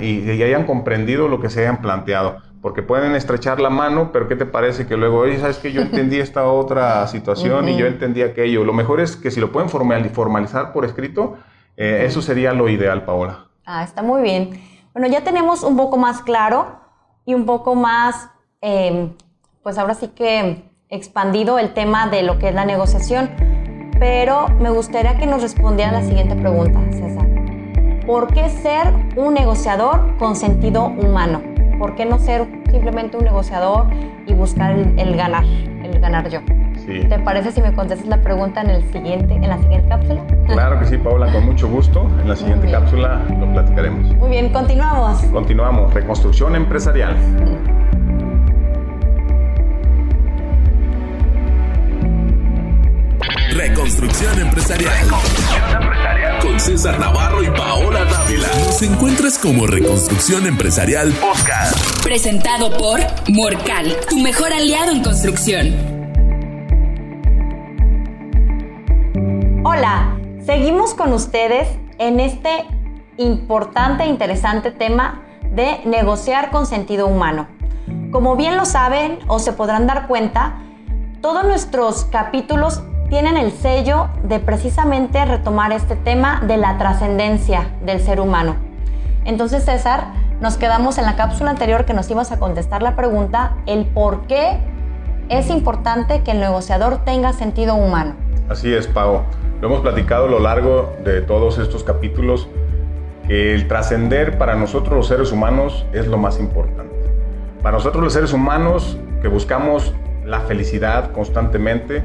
y, 0.00 0.42
hayan 0.42 0.64
comprendido 0.64 1.28
lo 1.28 1.40
que 1.40 1.50
se 1.50 1.60
hayan 1.60 1.82
planteado. 1.82 2.38
Porque 2.62 2.82
pueden 2.82 3.14
estrechar 3.14 3.60
la 3.60 3.70
mano, 3.70 4.10
pero 4.12 4.26
¿qué 4.28 4.36
te 4.36 4.46
parece 4.46 4.86
que 4.86 4.96
luego, 4.96 5.18
oye, 5.18 5.38
sabes 5.38 5.58
que 5.58 5.72
yo 5.72 5.80
entendí 5.82 6.18
esta 6.18 6.46
otra 6.46 7.06
situación 7.08 7.68
y 7.68 7.76
yo 7.76 7.86
entendí 7.86 8.22
aquello? 8.22 8.64
Lo 8.64 8.72
mejor 8.72 9.00
es 9.00 9.16
que 9.16 9.30
si 9.30 9.40
lo 9.40 9.52
pueden 9.52 9.68
formalizar 9.68 10.72
por 10.72 10.84
escrito, 10.84 11.38
eh, 11.76 12.04
eso 12.06 12.22
sería 12.22 12.52
lo 12.52 12.68
ideal, 12.68 13.04
Paola. 13.04 13.47
Ah, 13.70 13.82
está 13.84 14.02
muy 14.02 14.22
bien. 14.22 14.62
Bueno, 14.94 15.08
ya 15.08 15.22
tenemos 15.24 15.62
un 15.62 15.76
poco 15.76 15.98
más 15.98 16.22
claro 16.22 16.80
y 17.26 17.34
un 17.34 17.44
poco 17.44 17.74
más, 17.74 18.30
pues 19.62 19.76
ahora 19.76 19.92
sí 19.92 20.08
que 20.08 20.64
expandido 20.88 21.58
el 21.58 21.74
tema 21.74 22.06
de 22.06 22.22
lo 22.22 22.38
que 22.38 22.48
es 22.48 22.54
la 22.54 22.64
negociación, 22.64 23.28
pero 24.00 24.48
me 24.58 24.70
gustaría 24.70 25.18
que 25.18 25.26
nos 25.26 25.42
respondiera 25.42 25.92
la 25.92 26.02
siguiente 26.02 26.34
pregunta, 26.34 26.80
César. 26.92 27.28
¿Por 28.06 28.32
qué 28.32 28.48
ser 28.48 28.86
un 29.18 29.34
negociador 29.34 30.16
con 30.16 30.34
sentido 30.34 30.86
humano? 30.86 31.42
¿Por 31.78 31.94
qué 31.94 32.06
no 32.06 32.18
ser 32.18 32.48
simplemente 32.70 33.18
un 33.18 33.24
negociador 33.24 33.88
y 34.26 34.32
buscar 34.32 34.70
el, 34.70 35.14
ganar, 35.14 35.44
el 35.44 36.00
ganar 36.00 36.30
yo? 36.30 36.40
¿Te 36.88 37.18
parece 37.18 37.52
si 37.52 37.60
me 37.60 37.74
contestas 37.74 38.08
la 38.08 38.16
pregunta 38.22 38.62
en, 38.62 38.70
el 38.70 38.82
siguiente, 38.90 39.34
en 39.34 39.46
la 39.46 39.58
siguiente 39.58 39.88
cápsula? 39.88 40.24
Claro 40.46 40.78
que 40.78 40.86
sí, 40.86 40.96
Paula, 40.96 41.30
con 41.30 41.44
mucho 41.44 41.68
gusto. 41.68 42.08
En 42.22 42.28
la 42.28 42.34
siguiente 42.34 42.70
cápsula 42.70 43.22
lo 43.38 43.52
platicaremos. 43.52 44.14
Muy 44.14 44.30
bien, 44.30 44.50
continuamos. 44.50 45.22
Continuamos. 45.24 45.92
Reconstrucción 45.92 46.56
empresarial. 46.56 47.14
Reconstrucción 53.52 54.40
empresarial. 54.40 54.92
Con 56.40 56.58
César 56.58 56.98
Navarro 56.98 57.42
y 57.42 57.50
Paola 57.50 58.04
Dávila. 58.04 58.48
Nos 58.64 58.80
encuentras 58.80 59.38
como 59.38 59.66
Reconstrucción 59.66 60.46
Empresarial 60.46 61.12
Podcast. 61.12 62.02
Presentado 62.02 62.70
por 62.78 63.00
Morcal, 63.28 63.94
tu 64.08 64.18
mejor 64.20 64.52
aliado 64.54 64.92
en 64.92 65.02
construcción. 65.02 65.97
Hola, 69.78 70.18
seguimos 70.44 70.92
con 70.92 71.12
ustedes 71.12 71.68
en 71.98 72.18
este 72.18 72.66
importante 73.16 74.02
e 74.02 74.08
interesante 74.08 74.72
tema 74.72 75.22
de 75.52 75.82
negociar 75.84 76.50
con 76.50 76.66
sentido 76.66 77.06
humano. 77.06 77.46
Como 78.10 78.34
bien 78.34 78.56
lo 78.56 78.64
saben 78.64 79.20
o 79.28 79.38
se 79.38 79.52
podrán 79.52 79.86
dar 79.86 80.08
cuenta, 80.08 80.56
todos 81.20 81.44
nuestros 81.44 82.06
capítulos 82.06 82.82
tienen 83.08 83.36
el 83.36 83.52
sello 83.52 84.08
de 84.24 84.40
precisamente 84.40 85.24
retomar 85.24 85.70
este 85.70 85.94
tema 85.94 86.40
de 86.44 86.56
la 86.56 86.76
trascendencia 86.76 87.70
del 87.80 88.00
ser 88.00 88.20
humano. 88.20 88.56
Entonces, 89.24 89.64
César, 89.64 90.08
nos 90.40 90.56
quedamos 90.56 90.98
en 90.98 91.06
la 91.06 91.14
cápsula 91.14 91.50
anterior 91.50 91.84
que 91.84 91.94
nos 91.94 92.10
ibas 92.10 92.32
a 92.32 92.40
contestar 92.40 92.82
la 92.82 92.96
pregunta, 92.96 93.58
el 93.66 93.86
por 93.86 94.26
qué 94.26 94.58
es 95.28 95.50
importante 95.50 96.24
que 96.24 96.32
el 96.32 96.40
negociador 96.40 97.04
tenga 97.04 97.32
sentido 97.32 97.76
humano. 97.76 98.27
Así 98.48 98.72
es, 98.72 98.86
Pau. 98.86 99.24
Lo 99.60 99.68
hemos 99.68 99.80
platicado 99.80 100.24
a 100.24 100.28
lo 100.28 100.40
largo 100.40 100.96
de 101.04 101.20
todos 101.20 101.58
estos 101.58 101.84
capítulos, 101.84 102.48
que 103.26 103.52
el 103.54 103.68
trascender 103.68 104.38
para 104.38 104.54
nosotros 104.54 104.96
los 104.96 105.06
seres 105.06 105.32
humanos 105.32 105.84
es 105.92 106.06
lo 106.06 106.16
más 106.16 106.40
importante. 106.40 106.94
Para 107.62 107.76
nosotros 107.76 108.02
los 108.02 108.14
seres 108.14 108.32
humanos 108.32 108.96
que 109.20 109.28
buscamos 109.28 109.94
la 110.24 110.40
felicidad 110.40 111.12
constantemente, 111.12 112.02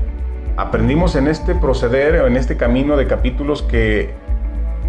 aprendimos 0.57 1.15
en 1.15 1.27
este 1.27 1.55
proceder 1.55 2.21
o 2.21 2.27
en 2.27 2.35
este 2.35 2.57
camino 2.57 2.97
de 2.97 3.07
capítulos 3.07 3.61
que 3.61 4.13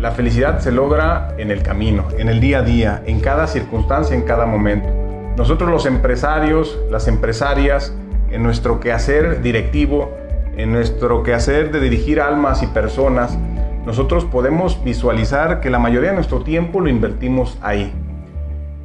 la 0.00 0.10
felicidad 0.10 0.58
se 0.58 0.72
logra 0.72 1.34
en 1.38 1.52
el 1.52 1.62
camino, 1.62 2.08
en 2.18 2.28
el 2.28 2.40
día 2.40 2.58
a 2.58 2.62
día, 2.62 3.02
en 3.06 3.20
cada 3.20 3.46
circunstancia, 3.46 4.16
en 4.16 4.22
cada 4.22 4.44
momento. 4.44 4.88
Nosotros 5.36 5.70
los 5.70 5.86
empresarios, 5.86 6.80
las 6.90 7.06
empresarias, 7.06 7.94
en 8.32 8.42
nuestro 8.42 8.80
quehacer 8.80 9.40
directivo, 9.40 10.23
en 10.56 10.72
nuestro 10.72 11.22
quehacer 11.22 11.72
de 11.72 11.80
dirigir 11.80 12.20
almas 12.20 12.62
y 12.62 12.66
personas, 12.68 13.38
nosotros 13.84 14.24
podemos 14.24 14.82
visualizar 14.84 15.60
que 15.60 15.70
la 15.70 15.78
mayoría 15.78 16.10
de 16.10 16.16
nuestro 16.16 16.42
tiempo 16.42 16.80
lo 16.80 16.88
invertimos 16.88 17.58
ahí. 17.60 17.92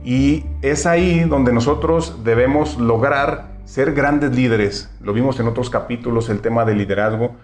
Y 0.03 0.45
es 0.61 0.85
ahí 0.85 1.21
donde 1.21 1.53
nosotros 1.53 2.23
debemos 2.23 2.77
lograr 2.77 3.59
ser 3.65 3.93
grandes 3.93 4.35
líderes. 4.35 4.89
Lo 4.99 5.13
vimos 5.13 5.39
en 5.39 5.47
otros 5.47 5.69
capítulos, 5.69 6.29
el 6.29 6.41
tema 6.41 6.65
del 6.65 6.79
liderazgo. 6.79 7.35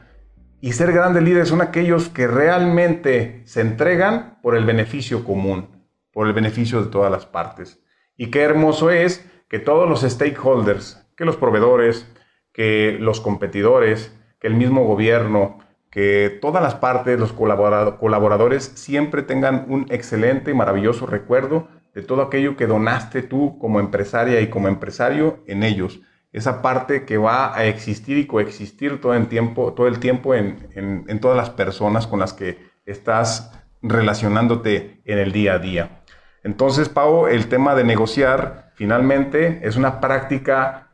Y 0.60 0.72
ser 0.72 0.92
grandes 0.92 1.22
líderes 1.22 1.50
son 1.50 1.62
aquellos 1.62 2.10
que 2.10 2.28
realmente 2.28 3.44
se 3.46 3.62
entregan 3.62 4.40
por 4.42 4.56
el 4.56 4.66
beneficio 4.66 5.24
común, 5.24 5.68
por 6.12 6.28
el 6.28 6.34
beneficio 6.34 6.82
de 6.84 6.90
todas 6.90 7.12
las 7.12 7.26
partes. 7.26 7.80
Y 8.18 8.32
qué 8.32 8.42
hermoso 8.42 8.90
es 8.90 9.30
que 9.48 9.60
todos 9.60 9.88
los 9.88 10.02
stakeholders, 10.02 11.06
que 11.16 11.26
los 11.26 11.38
proveedores, 11.38 12.08
que 12.56 12.98
los 13.02 13.20
competidores, 13.20 14.18
que 14.40 14.48
el 14.48 14.54
mismo 14.54 14.86
gobierno, 14.86 15.60
que 15.92 16.40
todas 16.42 16.64
las 16.64 16.76
partes, 16.76 17.20
los 17.20 17.34
colaboradores 17.34 18.72
siempre 18.76 19.24
tengan 19.24 19.66
un 19.68 19.88
excelente 19.90 20.52
y 20.52 20.54
maravilloso 20.54 21.06
recuerdo 21.06 21.68
de 21.94 22.02
todo 22.02 22.22
aquello 22.22 22.56
que 22.56 22.66
donaste 22.66 23.24
tú 23.24 23.60
como 23.60 23.82
empresaria 23.82 24.40
y 24.40 24.48
como 24.48 24.70
empresario 24.70 25.44
en 25.48 25.64
ellos. 25.64 26.00
Esa 26.32 26.62
parte 26.62 27.06
que 27.06 27.18
va 27.18 27.54
a 27.56 27.66
existir 27.66 28.18
y 28.18 28.26
coexistir 28.26 29.02
todo 29.02 29.14
el 29.14 29.28
tiempo, 29.28 29.74
todo 29.74 29.88
el 29.88 30.00
tiempo 30.00 30.34
en, 30.34 30.70
en 30.76 31.20
todas 31.20 31.36
las 31.36 31.50
personas 31.50 32.08
con 32.08 32.20
las 32.20 32.34
que 32.34 32.58
estás 32.86 33.52
relacionándote 33.82 35.02
en 35.04 35.20
el 35.20 35.34
día 35.34 35.54
a 35.56 35.60
día. 35.60 36.04
Entonces, 36.44 36.88
Pau, 36.88 37.28
el 37.28 37.48
tema 37.48 37.76
de 37.76 37.84
negociar 37.84 38.72
finalmente 38.76 39.60
es 39.64 39.76
una 39.76 40.00
práctica 40.00 40.85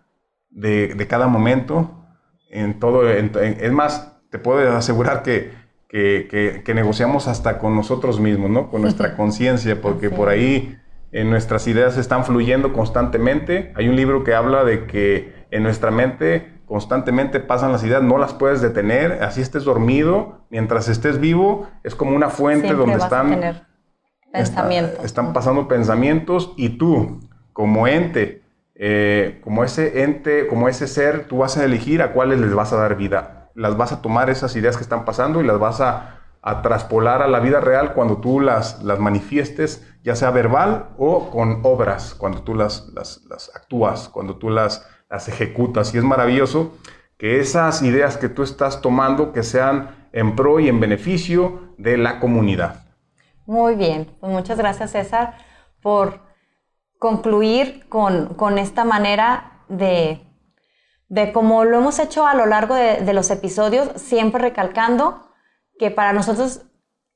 de, 0.51 0.93
de 0.93 1.07
cada 1.07 1.27
momento, 1.27 2.05
en 2.49 2.79
todo, 2.79 3.09
es 3.09 3.71
más, 3.71 4.17
te 4.29 4.37
puedo 4.37 4.75
asegurar 4.75 5.23
que, 5.23 5.51
que, 5.89 6.61
que, 6.63 6.73
negociamos 6.73 7.27
hasta 7.27 7.57
con 7.57 7.75
nosotros 7.75 8.19
mismos, 8.19 8.49
¿no? 8.49 8.69
Con 8.69 8.81
nuestra 8.81 9.15
conciencia, 9.15 9.81
porque 9.81 10.09
por 10.09 10.29
ahí 10.29 10.77
en 11.11 11.29
nuestras 11.29 11.67
ideas 11.67 11.97
están 11.97 12.23
fluyendo 12.23 12.71
constantemente. 12.73 13.73
Hay 13.75 13.89
un 13.89 13.95
libro 13.95 14.23
que 14.23 14.33
habla 14.33 14.63
de 14.63 14.85
que 14.85 15.33
en 15.51 15.63
nuestra 15.63 15.91
mente 15.91 16.61
constantemente 16.65 17.41
pasan 17.41 17.73
las 17.73 17.83
ideas, 17.83 18.01
no 18.01 18.17
las 18.17 18.33
puedes 18.33 18.61
detener, 18.61 19.23
así 19.23 19.41
estés 19.41 19.65
dormido, 19.65 20.45
mientras 20.49 20.87
estés 20.87 21.19
vivo, 21.19 21.67
es 21.83 21.95
como 21.95 22.15
una 22.15 22.29
fuente 22.29 22.73
donde 22.73 22.95
están 22.95 23.65
Pensamientos. 24.31 25.03
están 25.03 25.33
pasando 25.33 25.67
pensamientos 25.67 26.53
y 26.55 26.77
tú, 26.77 27.19
como 27.51 27.87
ente, 27.87 28.40
eh, 28.75 29.41
como 29.43 29.63
ese 29.63 30.03
ente, 30.03 30.47
como 30.47 30.67
ese 30.67 30.88
ser, 30.88 31.27
tú 31.27 31.39
vas 31.39 31.57
a 31.57 31.65
elegir 31.65 32.01
a 32.01 32.13
cuáles 32.13 32.39
les 32.39 32.53
vas 32.53 32.73
a 32.73 32.77
dar 32.77 32.95
vida. 32.95 33.49
Las 33.53 33.77
vas 33.77 33.91
a 33.91 34.01
tomar 34.01 34.29
esas 34.29 34.55
ideas 34.55 34.77
que 34.77 34.84
están 34.84 35.05
pasando 35.05 35.41
y 35.41 35.45
las 35.45 35.60
vas 35.60 35.81
a, 35.81 36.17
traspolar 36.63 37.21
a 37.21 37.27
la 37.27 37.39
vida 37.39 37.60
real 37.60 37.93
cuando 37.93 38.17
tú 38.17 38.39
las, 38.39 38.81
las 38.81 38.97
manifiestes, 38.97 39.88
ya 40.03 40.15
sea 40.15 40.31
verbal 40.31 40.89
o 40.97 41.29
con 41.29 41.60
obras, 41.62 42.15
cuando 42.15 42.41
tú 42.41 42.55
las, 42.55 42.88
las, 42.95 43.21
las 43.29 43.55
actúas, 43.55 44.10
cuando 44.10 44.38
tú 44.38 44.49
las, 44.49 44.88
las 45.07 45.27
ejecutas. 45.27 45.93
Y 45.93 45.99
es 45.99 46.03
maravilloso 46.03 46.73
que 47.19 47.39
esas 47.39 47.84
ideas 47.84 48.17
que 48.17 48.27
tú 48.27 48.41
estás 48.41 48.81
tomando, 48.81 49.34
que 49.34 49.43
sean 49.43 50.07
en 50.13 50.36
pro 50.36 50.60
y 50.60 50.67
en 50.67 50.79
beneficio 50.79 51.75
de 51.77 51.97
la 51.97 52.19
comunidad. 52.19 52.86
Muy 53.45 53.75
bien, 53.75 54.07
pues 54.19 54.31
muchas 54.31 54.57
gracias 54.57 54.91
César 54.91 55.36
por 55.81 56.31
concluir 57.01 57.87
con, 57.89 58.59
esta 58.59 58.85
manera 58.85 59.63
de, 59.69 60.21
de 61.09 61.31
como 61.31 61.65
lo 61.65 61.79
hemos 61.79 61.97
hecho 61.97 62.27
a 62.27 62.35
lo 62.35 62.45
largo 62.45 62.75
de, 62.75 63.11
los 63.11 63.31
episodios, 63.31 63.89
siempre 63.95 64.39
recalcando 64.39 65.23
que 65.79 65.89
para 65.89 66.13
nosotros 66.13 66.61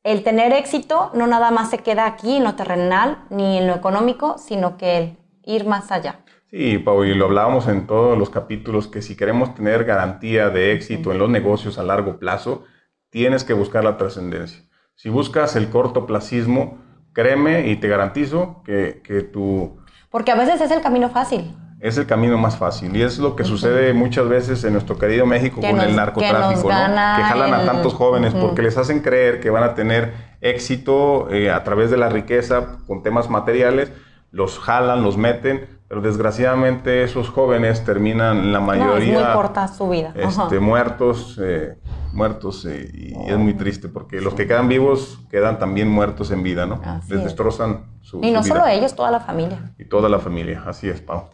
el 0.01 0.23
tener 0.23 0.53
éxito 0.53 1.11
no 1.13 1.27
nada 1.27 1.51
más 1.51 1.69
se 1.69 1.77
queda 1.77 2.07
aquí 2.07 2.37
en 2.37 2.45
lo 2.45 2.55
terrenal 2.55 3.25
ni 3.29 3.59
en 3.59 3.67
lo 3.67 3.75
económico, 3.75 4.39
sino 4.39 4.75
que 4.75 4.97
el 4.97 5.17
ir 5.43 5.67
más 5.67 5.91
allá. 5.91 6.25
Sí, 6.49 6.79
Pau, 6.79 7.03
y 7.03 7.13
lo 7.13 7.25
hablábamos 7.25 7.67
en 7.67 7.85
todos 7.85 8.17
los 8.17 8.31
capítulos, 8.31 8.87
que 8.87 9.03
si 9.03 9.15
queremos 9.15 9.53
tener 9.53 9.83
garantía 9.83 10.49
de 10.49 10.73
éxito 10.73 11.11
en 11.11 11.19
los 11.19 11.29
negocios 11.29 11.77
a 11.77 11.83
largo 11.83 12.17
plazo, 12.17 12.63
tienes 13.11 13.43
que 13.43 13.53
buscar 13.53 13.83
la 13.83 13.97
trascendencia. 13.97 14.63
Si 14.95 15.09
buscas 15.09 15.55
el 15.55 15.69
cortoplacismo, 15.69 16.79
créeme 17.15 17.69
y 17.69 17.78
te 17.78 17.88
garantizo 17.88 18.62
que, 18.65 19.01
que 19.04 19.21
tu... 19.21 19.78
Porque 20.12 20.32
a 20.32 20.36
veces 20.36 20.62
es 20.62 20.69
el 20.69 20.82
camino 20.82 21.10
fácil. 21.10 21.56
Es 21.80 21.97
el 21.97 22.06
camino 22.06 22.38
más 22.38 22.58
fácil 22.58 22.95
y 22.95 23.01
es 23.01 23.19
lo 23.19 23.36
que 23.36 23.43
sucede 23.43 23.93
muchas 23.93 24.28
veces 24.28 24.63
en 24.63 24.73
nuestro 24.73 24.97
querido 24.97 25.25
México 25.25 25.62
con 25.62 25.80
el 25.80 25.95
narcotráfico, 25.95 26.67
que, 26.67 26.73
¿no? 26.73 27.15
que 27.17 27.23
jalan 27.23 27.54
a 27.54 27.65
tantos 27.65 27.93
jóvenes 27.93 28.34
porque 28.34 28.62
les 28.62 28.78
hacen 28.78 29.01
creer 29.01 29.39
que 29.39 29.49
van 29.49 29.63
a 29.63 29.75
tener 29.75 30.13
éxito 30.41 31.30
eh, 31.32 31.51
a 31.51 31.63
través 31.63 31.89
de 31.89 31.97
la 31.97 32.10
riqueza 32.10 32.78
con 32.88 33.04
temas 33.04 33.30
materiales, 33.30 33.91
los 34.32 34.60
jalan, 34.60 35.04
los 35.04 35.17
meten, 35.17 35.67
pero 35.88 36.01
desgraciadamente 36.01 37.04
esos 37.04 37.30
jóvenes 37.30 37.86
terminan 37.86 38.51
la 38.51 38.60
mayoría... 38.60 39.13
No, 39.13 39.19
es 39.19 39.25
muy 39.25 39.34
corta 39.36 39.67
su 39.67 39.89
vida. 39.89 40.13
Este, 40.15 40.60
muertos, 40.60 41.39
eh, 41.41 41.78
muertos 42.15 42.65
eh, 42.65 42.89
y, 42.93 43.13
es 43.30 43.38
muy 43.38 43.54
triste 43.54 43.89
porque 43.89 44.21
los 44.21 44.34
que 44.34 44.47
quedan 44.47 44.67
vivos 44.67 45.19
quedan 45.30 45.60
también 45.60 45.89
muertos 45.89 46.32
en 46.32 46.41
vida, 46.43 46.65
¿no? 46.65 46.82
Les 47.10 47.23
destrozan 47.23 47.99
su 48.01 48.23
Y 48.23 48.32
no 48.32 48.43
solo 48.43 48.65
ellos, 48.65 48.95
toda 48.95 49.12
la 49.12 49.19
familia. 49.19 49.73
Y 49.78 49.86
toda 49.86 50.10
la 50.10 50.19
familia, 50.19 50.63
así 50.65 50.89
es, 50.89 51.01
Pau. 51.01 51.30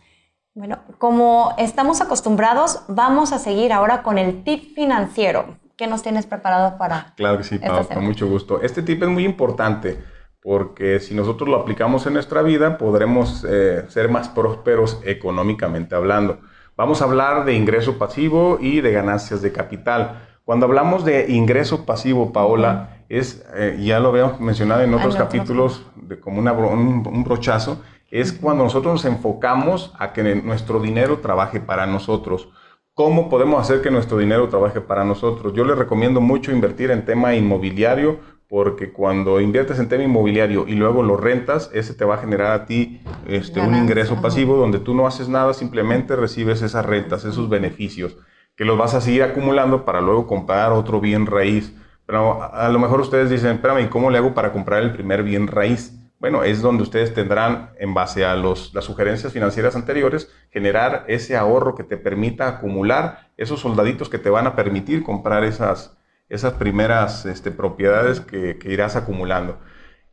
Bueno, 0.53 0.79
como 0.97 1.53
estamos 1.57 2.01
acostumbrados, 2.01 2.81
vamos 2.89 3.31
a 3.31 3.39
seguir 3.39 3.71
ahora 3.71 4.03
con 4.03 4.17
el 4.17 4.43
tip 4.43 4.75
financiero. 4.75 5.57
¿Qué 5.77 5.87
nos 5.87 6.03
tienes 6.03 6.25
preparado 6.25 6.77
para? 6.77 7.13
Claro 7.15 7.37
que 7.37 7.43
sí, 7.43 7.57
Pau, 7.57 7.87
con 7.87 8.03
mucho 8.03 8.27
gusto. 8.27 8.61
Este 8.61 8.81
tip 8.81 9.01
es 9.01 9.09
muy 9.09 9.23
importante 9.23 9.97
porque 10.41 10.99
si 10.99 11.13
nosotros 11.13 11.47
lo 11.47 11.57
aplicamos 11.57 12.05
en 12.07 12.13
nuestra 12.13 12.41
vida, 12.41 12.77
podremos 12.77 13.45
eh, 13.47 13.85
ser 13.89 14.09
más 14.09 14.27
prósperos 14.27 14.99
económicamente 15.05 15.95
hablando. 15.95 16.39
Vamos 16.75 17.01
a 17.01 17.05
hablar 17.05 17.45
de 17.45 17.53
ingreso 17.53 17.99
pasivo 17.99 18.57
y 18.59 18.81
de 18.81 18.91
ganancias 18.91 19.41
de 19.41 19.51
capital. 19.51 20.29
Cuando 20.51 20.65
hablamos 20.65 21.05
de 21.05 21.31
ingreso 21.31 21.85
pasivo, 21.85 22.33
Paola, 22.33 23.05
es, 23.07 23.41
eh, 23.55 23.79
ya 23.79 24.01
lo 24.01 24.09
habíamos 24.09 24.41
mencionado 24.41 24.81
en 24.81 24.93
otros 24.93 25.15
capítulos, 25.15 25.85
de, 25.95 26.19
como 26.19 26.41
un, 26.41 27.23
brochazo, 27.23 27.81
es 28.09 28.33
cuando 28.33 28.65
nosotros 28.65 28.95
nos 28.95 29.05
enfocamos 29.05 29.93
a 29.97 30.11
que 30.11 30.35
nuestro 30.35 30.81
dinero 30.81 31.19
trabaje 31.19 31.61
para 31.61 31.85
nosotros. 31.85 32.49
¿Cómo 32.93 33.29
podemos 33.29 33.61
hacer 33.61 33.81
que 33.81 33.91
nuestro 33.91 34.17
dinero 34.17 34.49
trabaje 34.49 34.81
para 34.81 35.05
nosotros? 35.05 35.53
Yo 35.53 35.63
les 35.63 35.77
recomiendo 35.77 36.19
mucho 36.19 36.51
invertir 36.51 36.91
en 36.91 37.05
tema 37.05 37.33
inmobiliario 37.33 38.19
porque 38.49 38.91
cuando 38.91 39.39
inviertes 39.39 39.79
en 39.79 39.87
tema 39.87 40.03
inmobiliario 40.03 40.67
y 40.67 40.73
luego 40.73 41.01
lo 41.01 41.15
rentas, 41.15 41.71
ese 41.73 41.93
te 41.93 42.03
va 42.03 42.15
a 42.15 42.17
generar 42.17 42.51
a 42.51 42.65
ti 42.65 42.99
este, 43.25 43.61
un 43.61 43.73
ingreso 43.73 44.21
pasivo 44.21 44.57
donde 44.57 44.79
tú 44.79 44.95
no 44.95 45.07
haces 45.07 45.29
nada, 45.29 45.53
simplemente 45.53 46.17
recibes 46.17 46.61
esas 46.61 46.85
rentas, 46.85 47.23
esos 47.23 47.47
beneficios 47.47 48.17
que 48.61 48.65
los 48.65 48.77
vas 48.77 48.93
a 48.93 49.01
seguir 49.01 49.23
acumulando 49.23 49.85
para 49.85 50.01
luego 50.01 50.27
comprar 50.27 50.71
otro 50.71 51.01
bien 51.01 51.25
raíz. 51.25 51.75
Pero 52.05 52.43
a, 52.43 52.69
lo 52.69 52.77
mejor 52.77 53.01
ustedes 53.01 53.27
dicen, 53.31 53.53
espérame, 53.53 53.89
¿cómo 53.89 54.11
le 54.11 54.19
hago 54.19 54.35
para 54.35 54.51
comprar 54.51 54.83
el 54.83 54.93
primer 54.93 55.23
bien 55.23 55.47
raíz? 55.47 55.99
Bueno, 56.19 56.43
es 56.43 56.61
donde 56.61 56.83
ustedes 56.83 57.11
tendrán, 57.11 57.71
en 57.79 57.95
base 57.95 58.23
a 58.23 58.35
los, 58.35 58.71
las 58.75 58.85
sugerencias 58.85 59.33
financieras 59.33 59.75
anteriores, 59.75 60.31
generar 60.51 61.05
ese 61.07 61.35
ahorro 61.35 61.73
que 61.73 61.83
te 61.83 61.97
permita 61.97 62.47
acumular 62.47 63.31
esos 63.35 63.61
soldaditos 63.61 64.09
que 64.09 64.19
te 64.19 64.29
van 64.29 64.45
a 64.45 64.55
permitir 64.55 65.01
comprar 65.01 65.43
esas, 65.43 65.97
esas 66.29 66.53
primeras 66.53 67.25
este, 67.25 67.49
propiedades 67.49 68.19
que, 68.19 68.59
que, 68.59 68.71
irás 68.71 68.95
acumulando. 68.95 69.57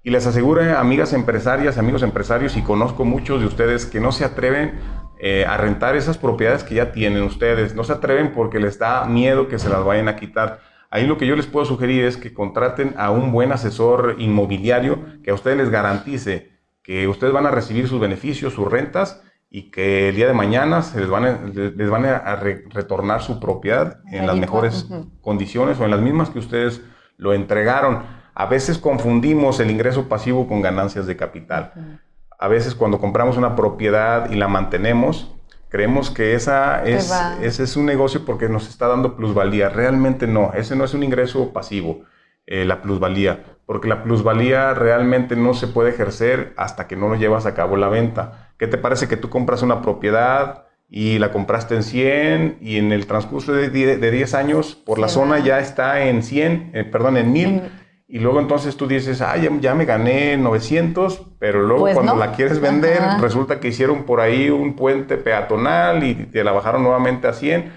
Y 0.03 0.09
les 0.09 0.27
aseguro, 0.27 0.63
amigas 0.79 1.13
empresarias, 1.13 1.77
amigos 1.77 2.03
empresarios, 2.03 2.57
y 2.57 2.63
conozco 2.63 3.05
muchos 3.05 3.41
de 3.41 3.47
ustedes 3.47 3.85
que 3.85 4.01
no 4.01 4.11
se 4.11 4.25
atreven 4.25 4.73
eh, 5.21 5.45
a 5.47 5.57
rentar 5.57 5.97
esas 5.97 6.17
propiedades 6.17 6.63
que 6.63 6.77
ya 6.77 6.93
tienen 6.93 7.23
ustedes. 7.25 7.75
No 7.75 7.83
se 7.83 7.93
atreven 7.93 8.33
porque 8.33 8.61
les 8.61 8.79
da 8.79 9.05
miedo 9.05 9.49
que 9.49 9.59
se 9.59 9.69
las 9.69 9.85
vayan 9.85 10.09
a 10.09 10.17
quitar. 10.17 10.61
Ahí 10.91 11.07
lo 11.07 11.19
que 11.19 11.27
yo 11.27 11.35
les 11.35 11.47
puedo 11.47 11.67
sugerir 11.67 12.05
es 12.05 12.17
que 12.17 12.33
contraten 12.33 12.95
a 12.97 13.11
un 13.11 13.33
buen 13.33 13.53
asesor 13.53 14.17
inmobiliario 14.19 15.05
que 15.23 15.31
a 15.31 15.35
ustedes 15.35 15.57
les 15.57 15.71
garantice 15.71 16.53
que 16.83 17.07
ustedes 17.07 17.35
van 17.35 17.45
a 17.45 17.51
recibir 17.51 17.87
sus 17.87 18.01
beneficios, 18.01 18.55
sus 18.55 18.67
rentas 18.67 19.23
y 19.51 19.71
que 19.71 20.09
el 20.09 20.17
día 20.17 20.27
de 20.27 20.33
mañana 20.33 20.81
se 20.81 21.01
les 21.01 21.11
van 21.11 21.25
a, 21.27 21.39
les 21.53 21.91
van 21.91 22.07
a 22.07 22.37
retornar 22.37 23.21
su 23.21 23.41
propiedad 23.41 24.01
en 24.11 24.27
las 24.27 24.39
mejores 24.39 24.89
condiciones 25.21 25.79
o 25.81 25.85
en 25.85 25.91
las 25.91 26.01
mismas 26.01 26.31
que 26.31 26.39
ustedes 26.39 26.81
lo 27.19 27.35
entregaron. 27.35 28.05
A 28.35 28.47
veces 28.47 28.79
confundimos 28.79 29.61
el 29.61 29.71
ingreso 29.71 30.09
pasivo 30.09 30.49
con 30.49 30.63
ganancias 30.63 31.07
de 31.07 31.17
capital 31.17 32.01
a 32.39 32.49
veces 32.49 32.75
cuando 32.75 33.01
compramos 33.01 33.37
una 33.37 33.57
propiedad 33.57 34.31
y 34.31 34.37
la 34.37 34.47
mantenemos, 34.47 35.35
creemos 35.69 36.11
que 36.11 36.35
esa 36.35 36.85
es, 36.85 37.13
ese 37.43 37.65
es 37.65 37.77
un 37.77 37.85
negocio 37.85 38.25
porque 38.25 38.49
nos 38.49 38.69
está 38.69 38.87
dando 38.87 39.17
plusvalía. 39.17 39.69
Realmente 39.69 40.27
no, 40.27 40.53
ese 40.55 40.77
no 40.77 40.85
es 40.85 40.95
un 40.95 41.03
ingreso 41.03 41.53
pasivo, 41.53 42.05
eh, 42.47 42.65
la 42.65 42.81
plusvalía, 42.81 43.45
porque 43.67 43.89
la 43.89 44.05
plusvalía 44.05 44.73
realmente 44.73 45.35
no 45.35 45.53
se 45.53 45.67
puede 45.67 45.91
ejercer 45.91 46.55
hasta 46.57 46.87
que 46.87 46.97
no 46.97 47.09
lo 47.09 47.17
llevas 47.17 47.45
a 47.45 47.55
cabo 47.55 47.77
la 47.77 47.89
venta. 47.89 48.53
¿Qué 48.57 48.69
te 48.69 48.79
parece 48.79 49.09
que 49.09 49.17
tú 49.17 49.29
compras 49.29 49.63
una 49.63 49.83
propiedad 49.83 50.65
y 50.89 51.19
la 51.19 51.33
compraste 51.33 51.75
en 51.75 51.83
100 51.83 52.59
y 52.61 52.79
en 52.79 52.93
el 52.93 53.07
transcurso 53.07 53.53
de 53.53 53.69
10, 53.69 54.35
años 54.35 54.75
por 54.75 54.99
la 54.99 55.09
zona 55.09 55.39
ya 55.39 55.59
está 55.59 56.05
en 56.07 56.23
100, 56.23 56.71
eh, 56.73 56.85
perdón, 56.85 57.19
en 57.19 57.33
1000. 57.33 57.63
Y 58.11 58.21
luego 58.21 58.41
entonces 58.41 58.75
tú 58.79 58.89
dices, 58.89 59.21
ah, 59.21 59.37
ya, 59.37 59.75
me 59.75 59.85
gané 59.85 60.39
900, 60.39 61.27
pero 61.39 61.61
luego 61.61 61.83
pues 61.83 61.95
cuando 61.95 62.17
la 62.17 62.33
quieres 62.33 62.59
vender, 62.59 63.01
resulta 63.21 63.61
que 63.61 63.69
hicieron 63.69 64.05
por 64.05 64.23
ahí 64.23 64.49
un 64.49 64.77
puente 64.77 65.19
peatonal 65.19 66.03
y 66.03 66.15
te 66.15 66.43
la 66.43 66.53
bajaron 66.53 66.83
nuevamente 66.83 67.29
a 67.29 67.35
100 67.35 67.71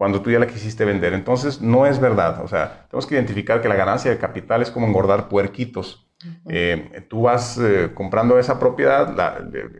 cuando 0.00 0.22
tú 0.22 0.30
ya 0.30 0.38
la 0.38 0.46
quisiste 0.46 0.86
vender. 0.86 1.12
Entonces 1.12 1.60
no 1.60 1.84
es 1.84 2.00
verdad. 2.00 2.42
O 2.42 2.48
sea, 2.48 2.86
tenemos 2.88 3.06
que 3.06 3.16
identificar 3.16 3.60
que 3.60 3.68
la 3.68 3.74
ganancia 3.74 4.10
de 4.10 4.16
capital 4.16 4.62
es 4.62 4.70
como 4.70 4.86
engordar 4.86 5.28
puerquitos. 5.28 6.08
Eh, 6.48 7.04
tú 7.10 7.22
vas 7.24 7.58
eh, 7.58 7.90
comprando 7.92 8.38
esa 8.38 8.58
propiedad, 8.58 9.14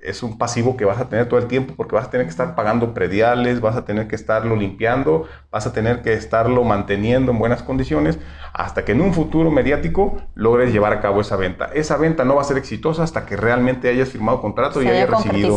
es 0.02 0.22
un 0.22 0.36
pasivo 0.36 0.76
que 0.76 0.84
vas 0.84 1.00
a 1.00 1.08
tener 1.08 1.26
todo 1.26 1.40
el 1.40 1.46
tiempo 1.46 1.72
porque 1.74 1.94
vas 1.94 2.08
a 2.08 2.10
tener 2.10 2.26
que 2.26 2.32
estar 2.32 2.54
pagando 2.54 2.92
prediales, 2.92 3.62
vas 3.62 3.76
a 3.76 3.86
tener 3.86 4.08
que 4.08 4.14
estarlo 4.14 4.56
limpiando, 4.56 5.26
vas 5.50 5.66
a 5.66 5.72
tener 5.72 6.02
que 6.02 6.12
estarlo 6.12 6.64
manteniendo 6.64 7.32
en 7.32 7.38
buenas 7.38 7.62
condiciones 7.62 8.18
hasta 8.52 8.84
que 8.84 8.92
en 8.92 9.00
un 9.00 9.14
futuro 9.14 9.50
mediático 9.50 10.18
logres 10.34 10.70
llevar 10.70 10.92
a 10.92 11.00
cabo 11.00 11.22
esa 11.22 11.36
venta. 11.36 11.70
Esa 11.72 11.96
venta 11.96 12.26
no 12.26 12.34
va 12.34 12.42
a 12.42 12.44
ser 12.44 12.58
exitosa 12.58 13.04
hasta 13.04 13.24
que 13.24 13.38
realmente 13.38 13.88
hayas 13.88 14.10
firmado 14.10 14.42
contrato 14.42 14.82
y 14.82 14.86
hayas 14.86 15.08
recibido 15.08 15.56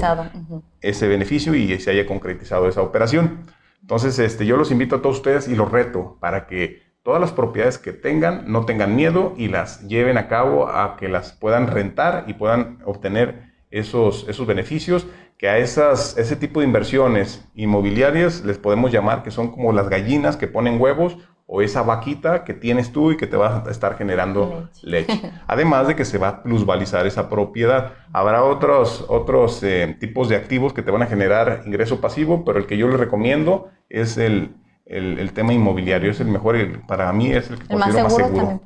ese 0.80 1.08
beneficio 1.10 1.54
y 1.54 1.78
se 1.82 1.92
haya 1.92 2.06
concretizado 2.06 2.70
esa 2.70 2.82
operación. 2.82 3.46
Entonces, 3.84 4.18
este, 4.18 4.46
yo 4.46 4.56
los 4.56 4.72
invito 4.72 4.96
a 4.96 5.02
todos 5.02 5.18
ustedes 5.18 5.50
y 5.50 5.56
los 5.56 5.70
reto 5.70 6.18
para 6.22 6.48
que 6.48 6.82
todas 7.04 7.20
las 7.20 7.34
propiedades 7.34 7.78
que 7.78 7.92
tengan, 7.92 8.50
no 8.50 8.66
tengan 8.66 8.96
miedo 8.96 9.34
y 9.38 9.50
las 9.50 9.86
lleven 9.90 10.18
a 10.18 10.30
cabo 10.30 10.70
a 10.70 10.96
que 10.96 11.10
las 11.10 11.34
puedan 11.34 11.68
rentar 11.68 12.24
y 12.28 12.34
puedan 12.34 12.80
obtener 12.86 13.52
esos, 13.72 14.26
esos 14.30 14.48
beneficios 14.48 15.06
que 15.38 15.50
a 15.50 15.58
esas, 15.58 16.18
ese 16.18 16.38
tipo 16.38 16.62
de 16.62 16.66
inversiones 16.66 17.46
inmobiliarias 17.56 18.46
les 18.46 18.58
podemos 18.58 18.90
llamar 18.90 19.22
que 19.22 19.32
son 19.32 19.52
como 19.52 19.74
las 19.74 19.90
gallinas 19.90 20.38
que 20.38 20.48
ponen 20.48 20.80
huevos 20.80 21.18
o 21.46 21.62
esa 21.62 21.84
vaquita 21.84 22.44
que 22.44 22.54
tienes 22.54 22.92
tú 22.92 23.12
y 23.12 23.18
que 23.18 23.28
te 23.28 23.38
va 23.38 23.64
a 23.66 23.72
estar 23.72 23.98
generando 23.98 24.70
leche. 24.82 25.32
Además 25.48 25.88
de 25.88 25.96
que 25.96 26.06
se 26.06 26.18
va 26.18 26.28
a 26.30 26.44
plusvalizar 26.44 27.06
esa 27.06 27.30
propiedad. 27.30 27.94
Habrá 28.14 28.44
otros, 28.44 29.06
otros 29.10 29.62
eh, 29.64 29.96
tipos 30.00 30.30
de 30.30 30.36
activos 30.36 30.74
que 30.74 30.82
te 30.82 30.92
van 30.92 31.02
a 31.02 31.08
generar 31.08 31.64
ingreso 31.66 32.00
pasivo, 32.00 32.44
pero 32.46 32.60
el 32.60 32.66
que 32.66 32.78
yo 32.78 32.88
les 32.88 33.00
recomiendo 33.00 33.70
es 33.90 34.18
el, 34.18 34.56
el, 34.86 35.34
tema 35.34 35.54
inmobiliario 35.54 36.12
es 36.12 36.20
el 36.20 36.28
mejor, 36.28 36.58
y 36.58 36.78
para 36.88 37.12
mí 37.14 37.32
es 37.32 37.50
el 37.50 37.60
que 37.60 37.76
más 37.76 37.94
seguro. 37.94 38.62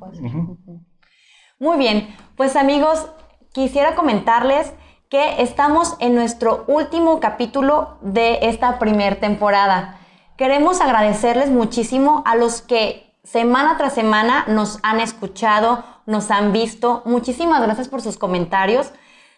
Muy 1.58 1.76
bien, 1.76 2.14
pues 2.36 2.54
amigos, 2.54 3.10
quisiera 3.52 3.96
comentarles 3.96 4.72
que 5.08 5.42
estamos 5.42 5.96
en 6.00 6.14
nuestro 6.14 6.64
último 6.68 7.18
capítulo 7.18 7.98
de 8.02 8.38
esta 8.42 8.78
primera 8.78 9.16
temporada. 9.16 9.97
Queremos 10.38 10.80
agradecerles 10.80 11.50
muchísimo 11.50 12.22
a 12.24 12.36
los 12.36 12.62
que 12.62 13.12
semana 13.24 13.76
tras 13.76 13.92
semana 13.92 14.44
nos 14.46 14.78
han 14.84 15.00
escuchado, 15.00 15.82
nos 16.06 16.30
han 16.30 16.52
visto. 16.52 17.02
Muchísimas 17.06 17.60
gracias 17.60 17.88
por 17.88 18.02
sus 18.02 18.18
comentarios. 18.18 18.92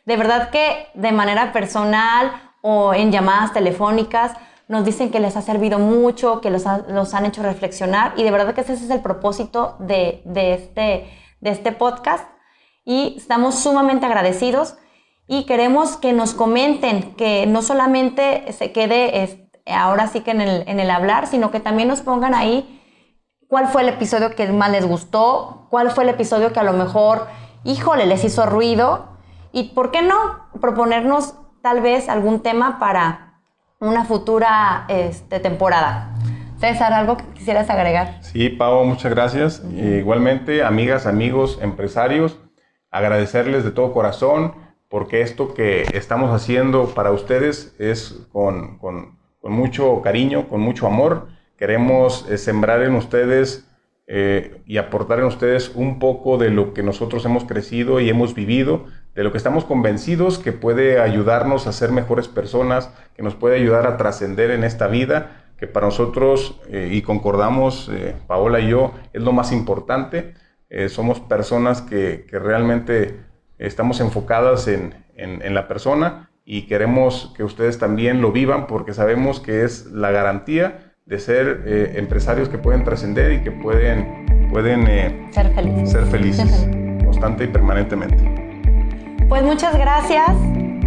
De 0.05 0.19
verdad 0.19 0.51
que 0.51 0.89
de 0.93 1.11
manera 1.11 1.55
personal 1.55 2.53
o 2.61 2.93
en 2.93 3.13
llamadas 3.13 3.55
telefónicas, 3.55 4.33
nos 4.69 4.85
dicen 4.85 5.11
que 5.11 5.21
les 5.21 5.39
ha 5.39 5.43
servido 5.43 5.79
mucho, 5.79 6.43
que 6.43 6.51
los, 6.51 6.67
han 6.67 7.25
hecho 7.25 7.43
reflexionar 7.43 8.13
y 8.19 8.23
de 8.23 8.31
verdad 8.31 8.55
que 8.55 8.61
ese 8.61 8.75
es 8.75 8.91
el 8.91 9.01
propósito 9.01 9.77
de, 9.79 10.23
este, 10.27 11.11
de 11.41 11.51
este 11.51 11.73
podcast 11.73 12.29
y 12.85 13.15
estamos 13.17 13.59
sumamente 13.59 14.05
agradecidos 14.05 14.77
y 15.27 15.47
queremos 15.47 15.97
que 15.97 16.13
nos 16.13 16.35
comenten, 16.35 17.15
que 17.15 17.47
no 17.47 17.63
solamente 17.63 18.53
se 18.53 18.71
quede 18.71 19.23
ahora 19.67 20.07
sí 20.07 20.21
que 20.21 20.31
en 20.31 20.41
el, 20.41 20.65
en 20.67 20.81
el 20.81 20.91
hablar, 20.91 21.27
sino 21.27 21.51
que 21.51 21.61
también 21.61 21.89
nos 21.89 22.01
pongan 22.01 22.35
ahí 22.35 22.81
cuál 23.49 23.67
fue 23.69 23.83
el 23.83 23.89
episodio 23.89 24.35
que 24.35 24.51
más 24.53 24.71
les 24.71 24.87
gustó, 24.87 25.67
cuál 25.71 25.91
fue 25.91 26.05
el 26.05 26.11
episodio 26.11 26.53
que 26.53 26.61
a 26.61 26.65
lo 26.65 26.73
mejor, 26.73 27.27
híjole, 27.65 28.07
les 28.07 28.25
hizo 28.25 28.47
ruido 28.47 29.09
y 29.53 29.71
por 29.75 29.91
qué 29.91 30.03
no 30.03 30.15
proponernos 30.61 31.35
tal 31.63 31.81
vez 31.81 32.09
algún 32.09 32.41
tema 32.41 32.79
para 32.79 33.41
una 33.81 34.05
futura 34.05 34.85
este, 34.89 35.41
temporada. 35.41 36.15
César, 36.59 36.93
¿algo 36.93 37.17
que 37.17 37.25
quisieras 37.35 37.71
agregar? 37.71 38.23
Sí, 38.23 38.51
Pau, 38.51 38.85
muchas 38.85 39.11
gracias. 39.11 39.63
igualmente, 39.75 40.63
amigas, 40.63 41.07
amigos, 41.07 41.59
empresarios, 41.63 42.39
agradecerles 42.91 43.65
de 43.65 43.71
todo 43.71 43.93
corazón 43.93 44.55
porque 44.89 45.23
esto 45.23 45.55
que 45.55 45.83
estamos 45.95 46.31
haciendo 46.33 46.87
para 46.95 47.13
ustedes 47.13 47.75
es 47.79 48.27
con, 48.33 48.79
con, 48.79 49.20
mucho 49.49 50.03
cariño, 50.03 50.49
con 50.49 50.61
mucho 50.61 50.87
amor. 50.87 51.29
Queremos 51.57 52.27
eh, 52.29 52.39
sembrar 52.39 52.83
en 52.83 52.95
ustedes 52.95 53.69
eh, 54.07 54.61
y 54.67 54.79
aportar 54.79 55.21
en 55.21 55.27
ustedes 55.27 55.73
un 55.75 55.99
poco 55.99 56.37
de 56.37 56.51
lo 56.51 56.75
que 56.75 56.83
nosotros 56.83 57.25
hemos 57.25 57.45
crecido 57.45 58.01
y 58.01 58.09
hemos 58.09 58.35
vivido 58.35 58.87
de 59.15 59.25
lo 59.25 59.33
que 59.33 59.39
estamos 59.39 59.65
convencidos 59.65 60.39
que 60.39 60.53
puede 60.53 61.01
ayudarnos 61.01 61.67
a 61.67 61.73
ser 61.73 61.91
mejores 61.91 62.29
personas, 62.29 62.93
que 63.15 63.23
nos 63.23 63.35
puede 63.35 63.57
ayudar 63.57 63.87
a 63.87 63.97
trascender 63.97 64.51
en 64.51 64.65
esta 64.65 64.87
vida, 64.87 65.53
que 65.59 65.67
para 65.67 65.87
nosotros, 65.87 66.61
eh, 66.69 66.89
y 66.93 67.03
concordamos, 67.03 67.91
Paola 68.27 68.61
y 68.61 68.69
yo, 68.69 68.95
es 69.13 69.23
lo 69.23 69.33
más 69.33 69.53
importante. 69.53 70.35
Somos 70.89 71.19
personas 71.19 71.83
que, 71.83 72.25
realmente 72.31 73.19
estamos 73.59 74.01
enfocadas 74.01 74.69
en, 74.69 74.95
la 75.53 75.67
persona 75.67 76.30
y 76.45 76.63
queremos 76.63 77.33
que 77.37 77.45
ustedes 77.45 77.79
también 77.79 78.21
lo 78.21 78.33
vivan 78.33 78.67
porque 78.67 78.93
sabemos 78.93 79.41
que 79.41 79.65
es 79.65 79.87
la 79.87 80.11
garantía 80.11 80.95
de 81.07 81.19
ser 81.19 81.65
empresarios 81.97 82.49
que 82.49 82.59
pueden 82.59 82.85
trascender 82.85 83.33
y 83.33 83.43
que 83.43 83.51
pueden, 83.51 84.49
pueden 84.51 84.87
ser 85.33 85.53
felices, 85.55 85.91
ser 85.91 86.07
felices 86.07 86.69
constante 87.05 87.45
y 87.45 87.49
permanentemente. 87.49 88.41
Pues 89.29 89.43
muchas 89.43 89.77
gracias 89.77 90.31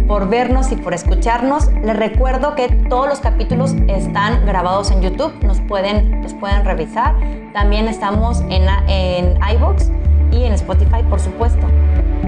por 0.06 0.28
vernos 0.28 0.70
y 0.72 0.76
por 0.76 0.94
escucharnos. 0.94 1.70
Les 1.82 1.96
recuerdo 1.96 2.54
que 2.54 2.68
todos 2.88 3.08
los 3.08 3.20
capítulos 3.20 3.74
están 3.88 4.44
grabados 4.46 4.90
en 4.90 5.02
YouTube, 5.02 5.32
nos 5.42 5.60
pueden, 5.62 6.22
los 6.22 6.34
pueden 6.34 6.64
revisar. 6.64 7.14
También 7.52 7.88
estamos 7.88 8.42
en, 8.50 8.66
en 8.88 9.38
iBox 9.56 9.90
y 10.32 10.44
en 10.44 10.52
Spotify, 10.52 11.02
por 11.08 11.20
supuesto. 11.20 11.66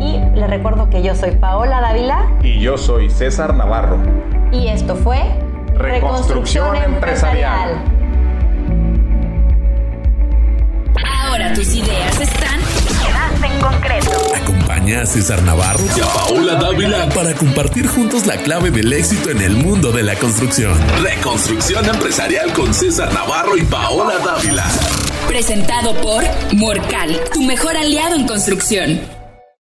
Y 0.00 0.18
les 0.34 0.50
recuerdo 0.50 0.90
que 0.90 1.02
yo 1.02 1.14
soy 1.14 1.32
Paola 1.32 1.80
Dávila. 1.80 2.26
Y 2.42 2.60
yo 2.60 2.76
soy 2.76 3.10
César 3.10 3.54
Navarro. 3.54 3.98
Y 4.52 4.68
esto 4.68 4.96
fue 4.96 5.20
Reconstrucción, 5.74 6.74
Empresarial. 6.76 7.82
Ahora 11.22 11.52
tus 11.52 11.74
ideas 11.74 12.20
están 12.20 12.60
en 13.44 13.60
concreto. 13.60 14.10
Acompaña 14.34 15.02
a 15.02 15.06
César 15.06 15.42
Navarro 15.42 15.84
y 15.96 16.00
a 16.00 16.06
Paola 16.06 16.54
Dávila 16.54 17.08
para 17.10 17.34
compartir 17.34 17.86
juntos 17.86 18.26
la 18.26 18.36
clave 18.36 18.70
del 18.70 18.92
éxito 18.92 19.30
en 19.30 19.40
el 19.42 19.56
mundo 19.56 19.92
de 19.92 20.02
la 20.02 20.14
construcción. 20.16 20.72
Reconstrucción 21.02 21.84
empresarial 21.86 22.52
con 22.52 22.72
César 22.72 23.12
Navarro 23.12 23.56
y 23.56 23.62
Paola 23.64 24.14
Dávila. 24.24 24.64
Presentado 25.28 25.94
por 26.00 26.24
Morcal, 26.54 27.20
tu 27.34 27.42
mejor 27.42 27.76
aliado 27.76 28.14
en 28.16 28.26
construcción. 28.26 29.15